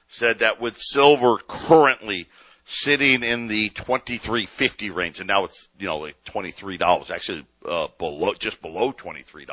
said 0.09 0.38
that 0.38 0.62
with 0.62 0.79
silver 0.79 1.37
currently 1.46 2.27
sitting 2.64 3.22
in 3.22 3.48
the 3.48 3.68
2350 3.68 4.90
range, 4.90 5.18
and 5.18 5.29
now 5.29 5.44
it's 5.44 5.68
you 5.79 5.88
know 5.88 5.98
like 5.98 6.16
$23, 6.25 7.11
actually 7.11 7.46
uh, 7.66 7.88
below 7.98 8.33
just 8.33 8.62
below 8.62 8.92
$23 8.94 9.46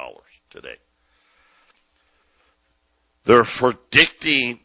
today. 0.51 0.75
They're 3.25 3.43
predicting 3.43 4.61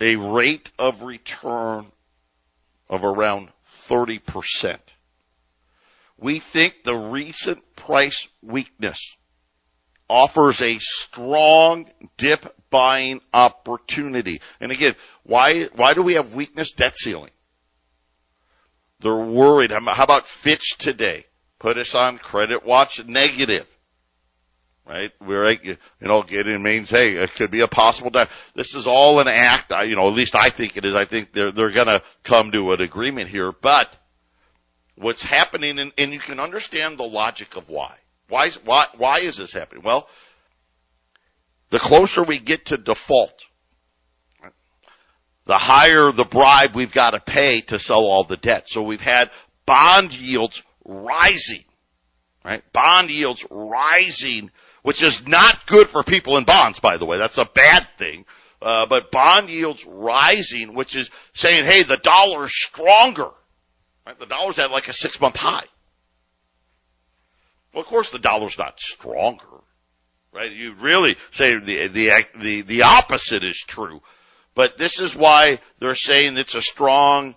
a 0.00 0.16
rate 0.16 0.70
of 0.78 1.02
return 1.02 1.86
of 2.88 3.04
around 3.04 3.48
30%. 3.88 4.78
We 6.18 6.40
think 6.40 6.74
the 6.84 6.96
recent 6.96 7.62
price 7.76 8.28
weakness 8.42 9.16
offers 10.08 10.62
a 10.62 10.78
strong 10.78 11.86
dip 12.16 12.54
buying 12.70 13.20
opportunity. 13.32 14.40
And 14.60 14.72
again, 14.72 14.94
why, 15.24 15.64
why 15.74 15.94
do 15.94 16.02
we 16.02 16.14
have 16.14 16.34
weakness? 16.34 16.72
Debt 16.72 16.96
ceiling. 16.96 17.32
They're 19.00 19.14
worried. 19.14 19.72
How 19.72 20.04
about 20.04 20.26
Fitch 20.26 20.76
today? 20.78 21.26
Put 21.58 21.76
us 21.76 21.94
on 21.94 22.18
credit 22.18 22.64
watch 22.64 23.04
negative 23.06 23.66
right? 24.86 25.10
We're, 25.20 25.50
you 25.52 25.76
know, 26.00 26.22
getting 26.22 26.62
means, 26.62 26.90
hey, 26.90 27.16
it 27.16 27.34
could 27.34 27.50
be 27.50 27.60
a 27.60 27.68
possible 27.68 28.10
time. 28.10 28.28
This 28.54 28.74
is 28.74 28.86
all 28.86 29.20
an 29.20 29.28
act. 29.28 29.72
I, 29.72 29.84
you 29.84 29.96
know, 29.96 30.08
at 30.08 30.14
least 30.14 30.36
I 30.36 30.50
think 30.50 30.76
it 30.76 30.84
is. 30.84 30.94
I 30.94 31.04
think 31.04 31.32
they're, 31.32 31.52
they're 31.52 31.72
gonna 31.72 32.02
come 32.22 32.52
to 32.52 32.72
an 32.72 32.80
agreement 32.80 33.28
here, 33.28 33.52
but 33.52 33.88
what's 34.96 35.22
happening, 35.22 35.78
and, 35.78 35.92
and 35.98 36.12
you 36.12 36.20
can 36.20 36.40
understand 36.40 36.98
the 36.98 37.04
logic 37.04 37.56
of 37.56 37.68
why. 37.68 37.96
Why, 38.28 38.50
why, 38.64 38.86
why 38.96 39.20
is 39.20 39.36
this 39.36 39.52
happening? 39.52 39.82
Well, 39.84 40.08
the 41.70 41.78
closer 41.78 42.22
we 42.22 42.38
get 42.38 42.66
to 42.66 42.76
default, 42.76 43.44
the 45.46 45.54
higher 45.54 46.10
the 46.10 46.24
bribe 46.24 46.74
we've 46.74 46.92
got 46.92 47.10
to 47.10 47.20
pay 47.20 47.60
to 47.62 47.78
sell 47.78 48.04
all 48.04 48.24
the 48.24 48.36
debt. 48.36 48.68
So 48.68 48.82
we've 48.82 49.00
had 49.00 49.30
bond 49.64 50.12
yields 50.12 50.62
rising, 50.84 51.64
right? 52.44 52.62
Bond 52.72 53.10
yields 53.10 53.44
rising 53.50 54.50
which 54.86 55.02
is 55.02 55.26
not 55.26 55.66
good 55.66 55.88
for 55.88 56.04
people 56.04 56.36
in 56.36 56.44
bonds, 56.44 56.78
by 56.78 56.96
the 56.96 57.04
way. 57.04 57.18
That's 57.18 57.38
a 57.38 57.50
bad 57.52 57.88
thing. 57.98 58.24
Uh, 58.62 58.86
but 58.86 59.10
bond 59.10 59.50
yields 59.50 59.84
rising, 59.84 60.74
which 60.74 60.94
is 60.94 61.10
saying, 61.34 61.64
hey, 61.64 61.82
the 61.82 61.96
dollar's 61.96 62.52
stronger. 62.54 63.30
Right? 64.06 64.16
The 64.16 64.26
dollar's 64.26 64.60
at 64.60 64.70
like 64.70 64.86
a 64.86 64.92
six 64.92 65.20
month 65.20 65.34
high. 65.34 65.66
Well, 67.74 67.80
of 67.80 67.88
course 67.88 68.12
the 68.12 68.20
dollar's 68.20 68.56
not 68.58 68.78
stronger. 68.78 69.58
Right? 70.32 70.52
You 70.52 70.74
really 70.74 71.16
say 71.32 71.54
the, 71.58 71.88
the, 71.88 72.24
the, 72.40 72.62
the 72.62 72.82
opposite 72.82 73.42
is 73.42 73.58
true. 73.66 74.00
But 74.54 74.78
this 74.78 75.00
is 75.00 75.16
why 75.16 75.58
they're 75.80 75.96
saying 75.96 76.36
it's 76.36 76.54
a 76.54 76.62
strong 76.62 77.34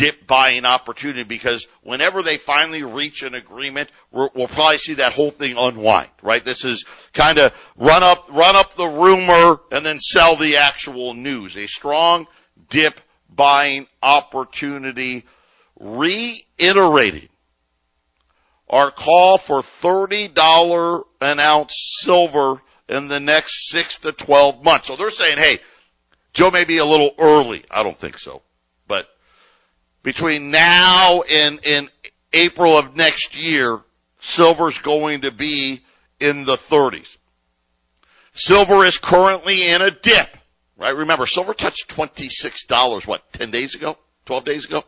dip 0.00 0.26
buying 0.26 0.64
opportunity 0.64 1.24
because 1.24 1.68
whenever 1.82 2.22
they 2.22 2.38
finally 2.38 2.82
reach 2.82 3.22
an 3.22 3.34
agreement, 3.34 3.90
we 4.10 4.26
will 4.34 4.48
probably 4.48 4.78
see 4.78 4.94
that 4.94 5.12
whole 5.12 5.30
thing 5.30 5.56
unwind, 5.58 6.08
right? 6.22 6.42
This 6.42 6.64
is 6.64 6.86
kind 7.12 7.36
of 7.36 7.52
run 7.76 8.02
up, 8.02 8.24
run 8.30 8.56
up 8.56 8.74
the 8.76 8.88
rumor 8.88 9.58
and 9.70 9.84
then 9.84 9.98
sell 9.98 10.38
the 10.38 10.56
actual 10.56 11.12
news. 11.12 11.54
A 11.54 11.66
strong 11.66 12.26
dip 12.70 12.98
buying 13.28 13.86
opportunity 14.02 15.26
reiterating 15.78 17.28
our 18.70 18.90
call 18.90 19.36
for 19.36 19.60
$30 19.82 21.02
an 21.20 21.40
ounce 21.40 21.98
silver 21.98 22.62
in 22.88 23.08
the 23.08 23.20
next 23.20 23.68
six 23.68 23.98
to 23.98 24.12
12 24.12 24.64
months. 24.64 24.86
So 24.86 24.96
they're 24.96 25.10
saying, 25.10 25.36
hey, 25.36 25.58
Joe 26.32 26.50
may 26.50 26.64
be 26.64 26.78
a 26.78 26.86
little 26.86 27.10
early. 27.18 27.66
I 27.70 27.82
don't 27.82 28.00
think 28.00 28.16
so 28.16 28.40
between 30.02 30.50
now 30.50 31.22
and, 31.22 31.60
and 31.64 31.90
April 32.32 32.78
of 32.78 32.96
next 32.96 33.36
year, 33.36 33.80
silver's 34.20 34.78
going 34.78 35.22
to 35.22 35.30
be 35.30 35.82
in 36.20 36.44
the 36.44 36.56
30s. 36.56 37.16
Silver 38.32 38.84
is 38.84 38.98
currently 38.98 39.68
in 39.68 39.82
a 39.82 39.90
dip, 39.90 40.36
right? 40.78 40.94
Remember, 40.96 41.26
silver 41.26 41.54
touched 41.54 41.88
$26, 41.88 43.06
what, 43.06 43.22
10 43.32 43.50
days 43.50 43.74
ago? 43.74 43.96
12 44.26 44.44
days 44.44 44.64
ago? 44.64 44.82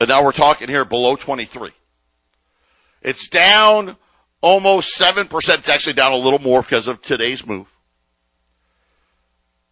And 0.00 0.08
now 0.08 0.24
we're 0.24 0.32
talking 0.32 0.68
here 0.68 0.84
below 0.84 1.16
23. 1.16 1.70
It's 3.02 3.28
down 3.28 3.96
almost 4.40 4.98
7%. 4.98 5.28
It's 5.32 5.68
actually 5.68 5.94
down 5.94 6.12
a 6.12 6.16
little 6.16 6.38
more 6.38 6.62
because 6.62 6.88
of 6.88 7.00
today's 7.02 7.46
move. 7.46 7.66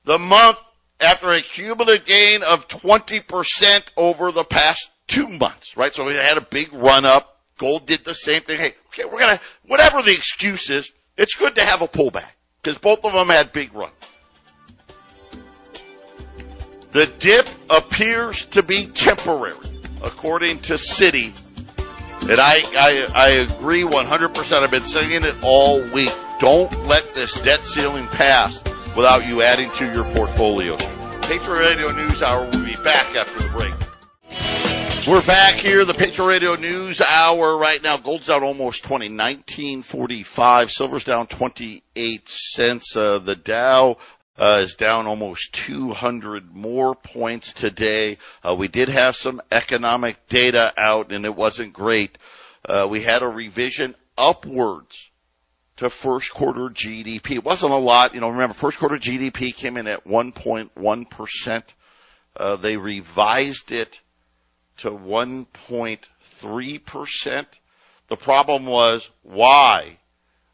The 0.05 0.19
month 0.19 0.59
after 1.01 1.33
a 1.33 1.43
cumulative 1.43 2.07
gain 2.07 2.43
of 2.43 2.69
20% 2.69 3.83
over 3.97 4.33
the 4.33 4.45
past 4.45 4.91
two 5.07 5.29
months, 5.29 5.77
right? 5.77 5.93
So 5.95 6.05
we 6.05 6.15
had 6.15 6.39
a 6.39 6.47
big 6.49 6.73
run 6.73 7.05
up. 7.05 7.41
Gold 7.59 7.87
did 7.87 8.05
the 8.05 8.15
same 8.15 8.43
thing. 8.43 8.59
Hey, 8.59 8.75
okay, 8.89 9.05
we're 9.05 9.21
gonna, 9.21 9.41
whatever 9.67 10.03
the 10.03 10.13
excuse 10.13 10.71
is, 10.71 10.91
it's 11.17 11.35
good 11.35 11.55
to 11.57 11.65
have 11.65 11.83
a 11.83 11.89
pullback 11.89 12.31
because 12.63 12.79
both 12.79 13.05
of 13.05 13.13
them 13.13 13.29
had 13.29 13.53
big 13.53 13.75
runs. 13.75 13.93
The 16.93 17.07
dip 17.07 17.49
appears 17.71 18.45
to 18.47 18.63
be 18.63 18.87
temporary, 18.87 19.57
according 20.03 20.61
to 20.61 20.75
Citi. 20.75 21.33
And 22.23 22.41
I, 22.41 22.63
I, 22.77 23.07
I 23.15 23.29
agree 23.53 23.83
100%. 23.83 24.63
I've 24.63 24.71
been 24.71 24.81
saying 24.81 25.25
it 25.25 25.37
all 25.43 25.83
week. 25.93 26.13
Don't 26.39 26.87
let 26.87 27.13
this 27.15 27.41
debt 27.43 27.61
ceiling 27.61 28.07
pass 28.07 28.63
without 28.97 29.27
you 29.27 29.43
adding 29.43 29.71
to 29.73 29.93
your 29.93 30.05
portfolio. 30.15 30.77
Patriot 31.23 31.59
Radio 31.59 31.91
News 31.93 32.23
Hour 32.23 32.45
will 32.45 32.65
be 32.65 32.77
back 32.77 33.15
after 33.17 33.43
the 33.43 33.49
break. 33.51 33.75
We're 35.07 35.27
back 35.27 35.57
here, 35.57 35.85
the 35.85 35.93
Patriot 35.93 36.29
Radio 36.29 36.55
News 36.55 37.01
Hour 37.01 37.59
right 37.59 37.83
now. 37.83 37.99
Gold's 37.99 38.29
down 38.29 38.43
almost 38.43 38.85
20, 38.85 39.07
1945. 39.07 40.71
Silver's 40.71 41.05
down 41.05 41.27
28 41.27 42.29
cents. 42.29 42.97
Uh, 42.97 43.19
the 43.19 43.37
Dow 43.37 43.97
uh, 44.39 44.61
is 44.63 44.77
down 44.77 45.07
almost 45.07 45.53
200 45.67 46.55
more 46.55 46.95
points 46.95 47.53
today. 47.53 48.19
Uh, 48.43 48.57
we 48.59 48.69
did 48.69 48.89
have 48.89 49.15
some 49.15 49.43
economic 49.51 50.27
data 50.29 50.73
out 50.79 51.13
and 51.13 51.25
it 51.25 51.35
wasn't 51.35 51.73
great. 51.73 52.17
Uh, 52.65 52.87
we 52.91 53.03
had 53.03 53.23
a 53.23 53.29
revision 53.29 53.95
upwards 54.17 55.11
to 55.77 55.91
first 55.91 56.33
quarter 56.33 56.69
GDP. 56.69 57.33
It 57.33 57.45
wasn't 57.45 57.73
a 57.73 57.77
lot. 57.77 58.15
You 58.15 58.21
know, 58.21 58.29
remember 58.29 58.55
first 58.55 58.79
quarter 58.79 58.97
GDP 58.97 59.55
came 59.55 59.77
in 59.77 59.87
at 59.87 60.07
1.1%. 60.07 61.63
Uh, 62.37 62.57
they 62.57 62.77
revised 62.77 63.71
it 63.73 64.01
to 64.79 64.91
1.3%. 64.91 67.47
The 68.09 68.17
problem 68.17 68.67
was 68.67 69.09
why 69.23 69.99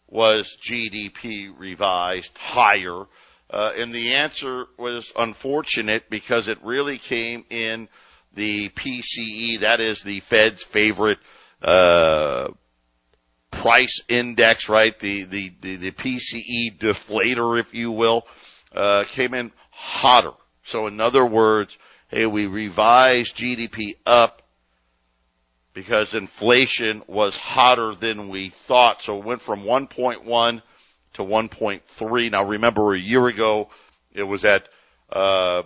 was 0.08 0.56
GDP 0.62 1.50
revised 1.56 2.36
higher? 2.36 3.06
Uh, 3.48 3.72
and 3.76 3.92
the 3.92 4.14
answer 4.14 4.66
was 4.78 5.12
unfortunate 5.16 6.04
because 6.08 6.46
it 6.48 6.62
really 6.62 6.98
came 6.98 7.44
in 7.50 7.88
the 8.34 8.68
PCE, 8.70 9.60
that 9.60 9.80
is 9.80 10.02
the 10.02 10.20
Fed's 10.20 10.62
favorite 10.62 11.18
uh, 11.62 12.48
price 13.50 14.00
index, 14.08 14.68
right? 14.68 14.98
The, 14.98 15.24
the, 15.24 15.52
the, 15.60 15.76
the 15.76 15.90
PCE 15.92 16.78
deflator, 16.78 17.60
if 17.60 17.74
you 17.74 17.90
will, 17.90 18.26
uh, 18.74 19.04
came 19.08 19.34
in 19.34 19.52
hotter. 19.70 20.32
So 20.64 20.86
in 20.86 21.00
other 21.00 21.24
words, 21.24 21.76
hey, 22.08 22.26
we 22.26 22.46
revised 22.46 23.36
GDP 23.36 23.96
up 24.06 24.42
because 25.72 26.14
inflation 26.14 27.02
was 27.06 27.36
hotter 27.36 27.94
than 27.94 28.28
we 28.28 28.50
thought. 28.50 29.02
So 29.02 29.18
it 29.18 29.24
went 29.24 29.42
from 29.42 29.62
1.1 29.62 30.62
to 31.14 31.22
1.3. 31.22 32.30
Now 32.30 32.44
remember 32.44 32.94
a 32.94 32.98
year 32.98 33.26
ago 33.26 33.68
it 34.12 34.22
was 34.22 34.44
at, 34.44 34.68
uh, 35.10 35.62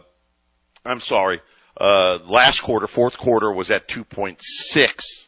I'm 0.85 1.01
sorry, 1.01 1.41
uh, 1.76 2.18
last 2.24 2.61
quarter, 2.61 2.87
fourth 2.87 3.18
quarter 3.18 3.53
was 3.53 3.70
at 3.70 3.89
2.6. 3.89 5.24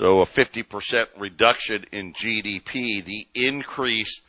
So 0.00 0.22
a 0.22 0.26
50% 0.26 1.08
reduction 1.18 1.84
in 1.92 2.14
GDP. 2.14 3.04
The 3.04 3.26
increase 3.34 4.22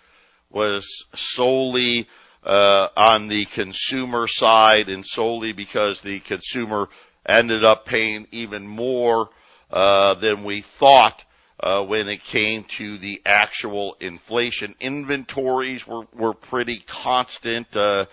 was 0.50 0.86
solely 1.16 2.10
uh, 2.44 2.90
on 2.98 3.30
the 3.30 3.46
consumer 3.46 4.28
side 4.28 4.90
and 4.90 5.06
solely 5.06 5.54
because 5.54 6.02
the 6.02 6.20
consumer 6.20 6.90
ended 7.26 7.64
up 7.64 7.86
paying 7.86 8.28
even 8.32 8.68
more 8.68 9.30
uh, 9.72 10.16
than 10.16 10.44
we 10.44 10.60
thought 10.78 11.24
uh, 11.62 11.86
when 11.86 12.10
it 12.10 12.22
came 12.22 12.66
to 12.78 12.98
the 12.98 13.22
actual 13.26 13.96
inflation. 14.02 14.76
Inventories 14.82 15.88
were 15.88 16.04
were 16.14 16.34
pretty 16.34 16.84
constant. 16.86 17.74
Uh, 17.78 18.08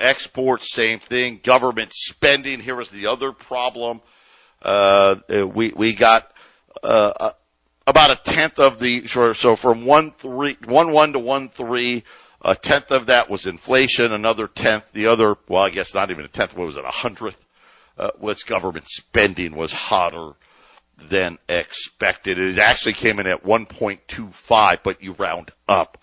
exports, 0.00 0.74
same 0.74 0.98
thing. 0.98 1.38
Government 1.44 1.92
spending. 1.92 2.58
Here 2.58 2.74
was 2.74 2.90
the 2.90 3.06
other 3.06 3.30
problem. 3.30 4.00
Uh, 4.60 5.16
we 5.54 5.72
we 5.76 5.94
got 5.94 6.26
uh, 6.82 7.32
about 7.86 8.10
a 8.10 8.16
tenth 8.16 8.58
of 8.58 8.78
the 8.78 9.06
so 9.06 9.56
from 9.56 9.84
one 9.86 10.12
three 10.18 10.56
one 10.66 10.92
one 10.92 11.12
to 11.12 11.18
one 11.18 11.48
three. 11.50 12.04
A 12.46 12.54
tenth 12.54 12.90
of 12.90 13.06
that 13.06 13.30
was 13.30 13.46
inflation. 13.46 14.12
Another 14.12 14.48
tenth, 14.48 14.84
the 14.92 15.06
other, 15.06 15.34
well, 15.48 15.62
I 15.62 15.70
guess 15.70 15.94
not 15.94 16.10
even 16.10 16.26
a 16.26 16.28
tenth. 16.28 16.54
What 16.54 16.66
was 16.66 16.76
it? 16.76 16.84
A 16.84 16.90
hundredth 16.90 17.42
uh, 17.96 18.10
was 18.20 18.42
government 18.42 18.86
spending 18.86 19.56
was 19.56 19.72
hotter 19.72 20.32
than 21.10 21.38
expected. 21.48 22.38
It 22.38 22.58
actually 22.58 22.94
came 22.94 23.18
in 23.18 23.26
at 23.26 23.44
1.25, 23.44 24.78
but 24.84 25.02
you 25.02 25.14
round 25.14 25.50
up 25.66 25.98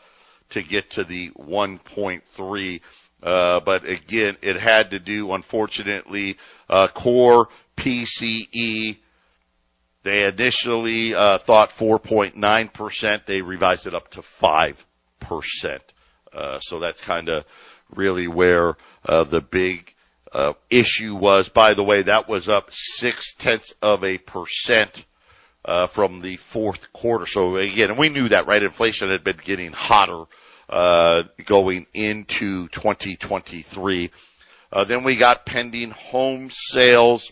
to 0.50 0.64
get 0.64 0.92
to 0.92 1.04
the 1.04 1.30
1.3. 1.32 2.82
Uh, 3.24 3.60
but 3.60 3.86
again, 3.86 4.36
it 4.42 4.60
had 4.60 4.92
to 4.92 5.00
do, 5.00 5.32
unfortunately, 5.34 6.38
uh, 6.70 6.88
core 6.88 7.50
PCE 7.78 8.98
they 10.04 10.24
initially 10.26 11.14
uh, 11.14 11.38
thought 11.38 11.70
4.9%. 11.70 13.26
They 13.26 13.42
revised 13.42 13.86
it 13.86 13.94
up 13.94 14.10
to 14.12 14.22
5%. 14.22 14.76
Uh, 16.34 16.60
so 16.60 16.80
that's 16.80 17.02
kind 17.02 17.30
of 17.30 17.44
really 17.94 18.28
where 18.28 18.76
uh, 19.06 19.24
the 19.26 19.42
big 19.42 19.94
uh, 20.32 20.54
issue 20.70 21.16
was. 21.16 21.50
By 21.50 21.74
the 21.74 21.84
way, 21.84 22.04
that 22.04 22.28
was 22.28 22.50
up 22.50 22.70
six 22.72 23.36
tenths 23.38 23.74
of 23.82 24.04
a 24.04 24.18
percent 24.18 25.06
uh, 25.66 25.88
from 25.88 26.22
the 26.22 26.38
fourth 26.38 26.92
quarter. 26.94 27.28
So 27.28 27.58
again, 27.58 27.98
we 27.98 28.10
knew 28.10 28.30
that, 28.30 28.48
right? 28.48 28.64
Inflation 28.64 29.12
had 29.12 29.24
been 29.24 29.42
getting 29.44 29.72
hotter 29.72 30.24
uh, 30.68 31.24
going 31.46 31.86
into 31.94 32.68
2023. 32.70 34.10
then 34.88 35.04
we 35.04 35.20
got 35.20 35.46
pending 35.46 35.92
home 35.92 36.50
sales 36.50 37.32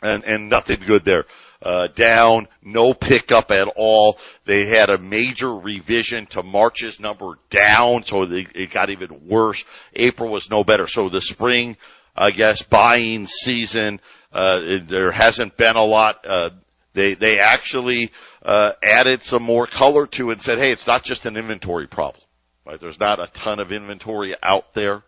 and, 0.00 0.24
and 0.24 0.48
nothing 0.48 0.80
good 0.86 1.04
there 1.04 1.24
uh, 1.62 1.88
down, 1.88 2.48
no 2.62 2.92
pickup 2.92 3.50
at 3.50 3.68
all. 3.76 4.18
They 4.44 4.66
had 4.66 4.90
a 4.90 4.98
major 4.98 5.54
revision 5.54 6.26
to 6.26 6.42
March's 6.42 7.00
number 7.00 7.38
down, 7.50 8.04
so 8.04 8.26
they, 8.26 8.46
it 8.54 8.72
got 8.72 8.90
even 8.90 9.28
worse. 9.28 9.62
April 9.94 10.30
was 10.30 10.50
no 10.50 10.64
better. 10.64 10.86
So 10.86 11.08
the 11.08 11.20
spring, 11.20 11.76
I 12.16 12.30
guess, 12.32 12.62
buying 12.62 13.26
season, 13.26 14.00
uh, 14.32 14.60
it, 14.62 14.88
there 14.88 15.12
hasn't 15.12 15.56
been 15.56 15.76
a 15.76 15.84
lot. 15.84 16.26
Uh, 16.26 16.50
they 16.94 17.14
they 17.14 17.38
actually 17.38 18.10
uh, 18.42 18.72
added 18.82 19.22
some 19.22 19.42
more 19.42 19.66
color 19.66 20.06
to 20.06 20.30
it 20.30 20.34
and 20.34 20.42
said, 20.42 20.58
hey, 20.58 20.72
it's 20.72 20.86
not 20.86 21.04
just 21.04 21.26
an 21.26 21.36
inventory 21.36 21.86
problem. 21.86 22.22
Right? 22.66 22.78
There's 22.78 23.00
not 23.00 23.18
a 23.18 23.26
ton 23.32 23.60
of 23.60 23.72
inventory 23.72 24.34
out 24.42 24.74
there. 24.74 25.02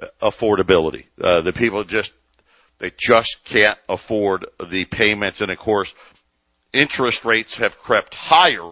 Uh, 0.00 0.06
affordability. 0.20 1.04
Uh, 1.20 1.40
the 1.42 1.52
people 1.52 1.84
just 1.84 2.12
they 2.78 2.92
just 2.96 3.44
can't 3.44 3.78
afford 3.88 4.46
the 4.70 4.84
payments. 4.84 5.40
And 5.40 5.50
of 5.50 5.58
course, 5.58 5.92
interest 6.72 7.24
rates 7.24 7.56
have 7.56 7.78
crept 7.78 8.14
higher, 8.14 8.70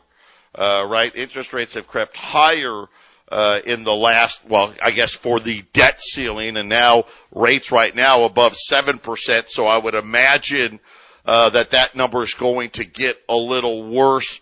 uh, 0.54 0.86
right? 0.88 1.14
Interest 1.14 1.52
rates 1.52 1.74
have 1.74 1.86
crept 1.86 2.16
higher, 2.16 2.86
uh, 3.32 3.60
in 3.64 3.82
the 3.82 3.94
last, 3.94 4.40
well, 4.46 4.74
I 4.82 4.90
guess 4.90 5.12
for 5.12 5.40
the 5.40 5.62
debt 5.72 6.00
ceiling 6.02 6.58
and 6.58 6.68
now 6.68 7.04
rates 7.34 7.72
right 7.72 7.94
now 7.94 8.24
above 8.24 8.52
7%. 8.52 9.48
So 9.48 9.66
I 9.66 9.78
would 9.78 9.94
imagine, 9.94 10.80
uh, 11.24 11.50
that 11.50 11.70
that 11.70 11.96
number 11.96 12.22
is 12.24 12.34
going 12.34 12.70
to 12.70 12.84
get 12.84 13.16
a 13.28 13.36
little 13.36 13.90
worse 13.90 14.40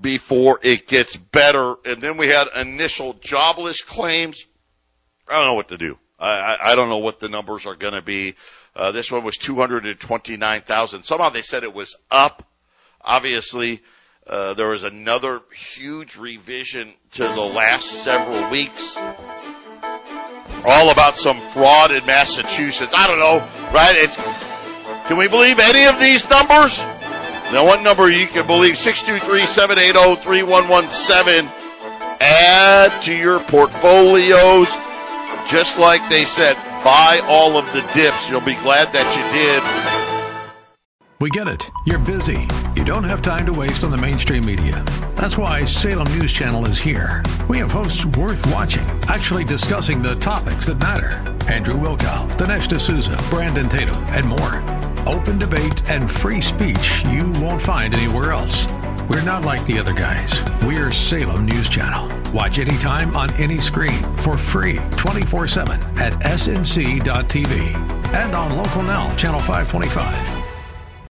before 0.00 0.58
it 0.62 0.88
gets 0.88 1.14
better. 1.16 1.76
And 1.84 2.00
then 2.00 2.16
we 2.16 2.28
had 2.28 2.48
initial 2.56 3.14
jobless 3.20 3.80
claims. 3.82 4.44
I 5.28 5.36
don't 5.36 5.46
know 5.46 5.54
what 5.54 5.68
to 5.68 5.78
do. 5.78 5.96
I, 6.24 6.72
I 6.72 6.74
don't 6.74 6.88
know 6.88 6.98
what 6.98 7.20
the 7.20 7.28
numbers 7.28 7.66
are 7.66 7.76
going 7.76 7.94
to 7.94 8.02
be. 8.02 8.34
Uh, 8.74 8.90
this 8.92 9.10
one 9.10 9.24
was 9.24 9.36
229,000. 9.36 11.02
Somehow 11.04 11.30
they 11.30 11.42
said 11.42 11.64
it 11.64 11.74
was 11.74 11.96
up. 12.10 12.46
Obviously, 13.00 13.82
uh, 14.26 14.54
there 14.54 14.68
was 14.68 14.84
another 14.84 15.40
huge 15.74 16.16
revision 16.16 16.94
to 17.12 17.22
the 17.22 17.40
last 17.40 17.90
several 18.02 18.50
weeks. 18.50 18.96
All 20.66 20.90
about 20.90 21.18
some 21.18 21.38
fraud 21.52 21.92
in 21.92 22.06
Massachusetts. 22.06 22.94
I 22.96 23.06
don't 23.06 23.18
know, 23.18 23.36
right? 23.72 23.94
It's, 23.96 24.16
can 25.06 25.18
we 25.18 25.28
believe 25.28 25.58
any 25.58 25.84
of 25.84 25.98
these 26.00 26.26
numbers? 26.30 26.78
Now 27.52 27.66
what 27.66 27.82
number 27.82 28.08
you 28.10 28.26
can 28.26 28.46
believe? 28.46 28.76
623-780-3117. 28.76 31.50
Add 32.20 33.02
to 33.04 33.14
your 33.14 33.40
portfolios 33.40 34.70
just 35.50 35.78
like 35.78 36.06
they 36.08 36.24
said, 36.24 36.54
buy 36.84 37.20
all 37.24 37.56
of 37.56 37.66
the 37.72 37.80
dips. 37.94 38.28
You'll 38.28 38.40
be 38.40 38.56
glad 38.62 38.92
that 38.92 39.06
you 39.16 39.24
did. 39.32 40.04
We 41.20 41.30
get 41.30 41.48
it. 41.48 41.70
You're 41.86 42.00
busy. 42.00 42.46
You 42.76 42.84
don't 42.84 43.04
have 43.04 43.22
time 43.22 43.46
to 43.46 43.52
waste 43.52 43.84
on 43.84 43.90
the 43.90 43.96
mainstream 43.96 44.44
media. 44.44 44.84
That's 45.16 45.38
why 45.38 45.64
Salem 45.64 46.06
News 46.18 46.32
Channel 46.32 46.66
is 46.66 46.78
here. 46.78 47.22
We 47.48 47.58
have 47.58 47.70
hosts 47.70 48.04
worth 48.04 48.44
watching, 48.52 48.84
actually 49.08 49.44
discussing 49.44 50.02
the 50.02 50.16
topics 50.16 50.66
that 50.66 50.82
matter. 50.82 51.22
Andrew 51.50 51.74
Wilkow, 51.74 52.28
Dinesh 52.32 52.68
D'Souza, 52.68 53.16
Brandon 53.30 53.68
Tatum, 53.68 53.96
and 54.08 54.26
more. 54.26 54.62
Open 55.06 55.38
debate 55.38 55.88
and 55.88 56.10
free 56.10 56.40
speech 56.40 57.04
you 57.06 57.32
won't 57.40 57.62
find 57.62 57.94
anywhere 57.94 58.32
else. 58.32 58.66
We're 59.08 59.24
not 59.24 59.44
like 59.44 59.66
the 59.66 59.78
other 59.78 59.92
guys. 59.92 60.42
We're 60.64 60.90
Salem 60.90 61.44
News 61.44 61.68
Channel. 61.68 62.08
Watch 62.32 62.58
anytime 62.58 63.14
on 63.14 63.30
any 63.34 63.58
screen 63.58 64.02
for 64.16 64.38
free 64.38 64.78
24 64.96 65.46
7 65.46 65.80
at 65.98 66.14
snc.tv 66.14 67.76
and 68.14 68.34
on 68.34 68.56
Local 68.56 68.82
Now, 68.82 69.14
Channel 69.16 69.40
525. 69.40 70.43